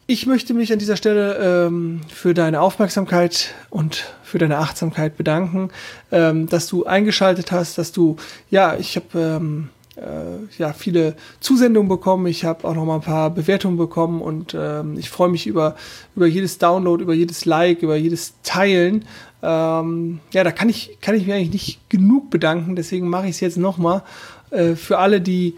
ich 0.08 0.26
möchte 0.26 0.54
mich 0.54 0.74
an 0.74 0.80
dieser 0.80 0.98
Stelle 0.98 1.68
ähm, 1.68 2.02
für 2.10 2.34
deine 2.34 2.60
Aufmerksamkeit 2.60 3.54
und 3.70 4.14
für 4.24 4.40
deine 4.40 4.58
Achtsamkeit 4.58 5.16
bedanken, 5.16 5.70
ähm, 6.12 6.48
dass 6.48 6.68
du 6.68 6.86
eingeschaltet 6.86 7.52
hast, 7.52 7.78
dass 7.78 7.94
du, 7.94 8.18
ja, 8.50 8.76
ich 8.76 8.98
habe 8.98 9.08
ähm, 9.18 9.70
äh, 9.96 10.58
ja, 10.58 10.74
viele 10.74 11.16
Zusendungen 11.40 11.88
bekommen. 11.88 12.26
Ich 12.28 12.44
habe 12.44 12.68
auch 12.68 12.76
noch 12.76 12.86
mal 12.86 12.96
ein 12.96 13.02
paar 13.02 13.30
Bewertungen 13.30 13.78
bekommen 13.78 14.22
und 14.22 14.56
ähm, 14.58 14.98
ich 14.98 15.10
freue 15.10 15.30
mich 15.30 15.48
über, 15.48 15.76
über 16.16 16.28
jedes 16.28 16.58
Download, 16.58 17.02
über 17.02 17.14
jedes 17.14 17.46
Like, 17.46 17.82
über 17.82 17.96
jedes 17.96 18.34
Teilen. 18.44 19.06
Ähm, 19.44 20.20
ja, 20.34 20.44
da 20.44 20.52
kann 20.52 20.70
ich, 20.70 20.98
kann 21.02 21.16
ich 21.16 21.26
mir 21.26 21.36
eigentlich 21.36 21.54
nicht 21.54 21.90
genug 21.90 22.30
bedanken, 22.30 22.76
deswegen 22.76 23.10
mache 23.10 23.26
ich 23.26 23.32
es 23.32 23.40
jetzt 23.40 23.58
nochmal. 23.58 24.04
Äh, 24.52 24.76
für 24.76 25.00
alle, 25.00 25.22
die 25.22 25.56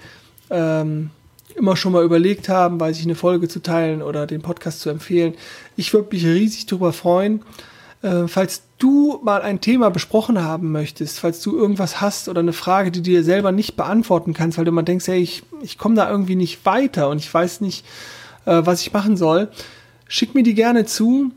ähm, 0.49 1.09
immer 1.55 1.75
schon 1.75 1.91
mal 1.91 2.03
überlegt 2.03 2.49
haben, 2.49 2.79
weiß 2.79 2.97
ich, 2.97 3.05
eine 3.05 3.15
Folge 3.15 3.47
zu 3.47 3.61
teilen 3.61 4.01
oder 4.01 4.25
den 4.27 4.41
Podcast 4.41 4.79
zu 4.79 4.89
empfehlen. 4.89 5.33
Ich 5.75 5.93
würde 5.93 6.09
mich 6.11 6.25
riesig 6.25 6.65
darüber 6.65 6.93
freuen. 6.93 7.41
Äh, 8.01 8.27
falls 8.27 8.63
du 8.79 9.19
mal 9.23 9.41
ein 9.41 9.61
Thema 9.61 9.89
besprochen 9.89 10.43
haben 10.43 10.71
möchtest, 10.71 11.19
falls 11.19 11.41
du 11.41 11.55
irgendwas 11.55 12.01
hast 12.01 12.27
oder 12.27 12.41
eine 12.41 12.53
Frage, 12.53 12.91
die 12.91 12.99
du 12.99 13.11
dir 13.11 13.23
selber 13.23 13.51
nicht 13.51 13.75
beantworten 13.75 14.33
kannst, 14.33 14.57
weil 14.57 14.65
du 14.65 14.71
mal 14.71 14.83
denkst, 14.83 15.07
hey, 15.07 15.19
ich, 15.19 15.43
ich 15.61 15.77
komme 15.77 15.95
da 15.95 16.09
irgendwie 16.09 16.35
nicht 16.35 16.65
weiter 16.65 17.09
und 17.09 17.19
ich 17.19 17.33
weiß 17.33 17.61
nicht, 17.61 17.85
äh, 18.45 18.61
was 18.65 18.81
ich 18.81 18.91
machen 18.91 19.15
soll, 19.15 19.49
schick 20.07 20.35
mir 20.35 20.43
die 20.43 20.53
gerne 20.53 20.85
zu. 20.85 21.31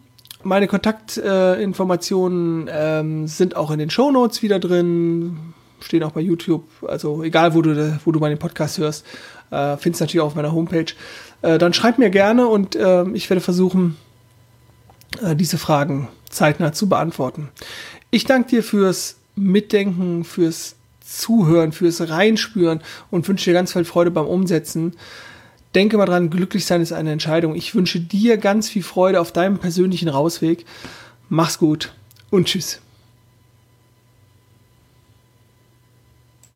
Meine 0.46 0.68
Kontaktinformationen 0.68 2.68
äh, 2.68 3.00
ähm, 3.00 3.26
sind 3.26 3.56
auch 3.56 3.72
in 3.72 3.80
den 3.80 3.90
Show 3.90 4.12
Notes 4.12 4.42
wieder 4.42 4.60
drin, 4.60 5.36
stehen 5.80 6.04
auch 6.04 6.12
bei 6.12 6.20
YouTube, 6.20 6.62
also 6.86 7.24
egal, 7.24 7.54
wo 7.54 7.62
du, 7.62 7.98
wo 8.04 8.12
du 8.12 8.20
meinen 8.20 8.38
Podcast 8.38 8.78
hörst, 8.78 9.04
äh, 9.50 9.76
findest 9.76 10.02
natürlich 10.02 10.20
auch 10.20 10.28
auf 10.28 10.36
meiner 10.36 10.52
Homepage. 10.52 10.86
Äh, 11.42 11.58
dann 11.58 11.74
schreib 11.74 11.98
mir 11.98 12.10
gerne 12.10 12.46
und 12.46 12.76
äh, 12.76 13.02
ich 13.10 13.28
werde 13.28 13.40
versuchen, 13.40 13.96
äh, 15.20 15.34
diese 15.34 15.58
Fragen 15.58 16.06
zeitnah 16.30 16.72
zu 16.72 16.88
beantworten. 16.88 17.48
Ich 18.12 18.24
danke 18.24 18.50
dir 18.50 18.62
fürs 18.62 19.16
Mitdenken, 19.34 20.22
fürs 20.22 20.76
Zuhören, 21.00 21.72
fürs 21.72 22.08
Reinspüren 22.08 22.82
und 23.10 23.26
wünsche 23.26 23.50
dir 23.50 23.54
ganz 23.54 23.72
viel 23.72 23.84
Freude 23.84 24.12
beim 24.12 24.26
Umsetzen. 24.26 24.94
Denke 25.76 25.98
mal 25.98 26.06
dran, 26.06 26.30
glücklich 26.30 26.64
sein 26.64 26.80
ist 26.80 26.92
eine 26.92 27.12
Entscheidung. 27.12 27.54
Ich 27.54 27.74
wünsche 27.74 28.00
dir 28.00 28.38
ganz 28.38 28.70
viel 28.70 28.82
Freude 28.82 29.20
auf 29.20 29.30
deinem 29.30 29.58
persönlichen 29.58 30.08
Rausweg. 30.08 30.64
Mach's 31.28 31.58
gut 31.58 31.92
und 32.30 32.46
tschüss. 32.46 32.80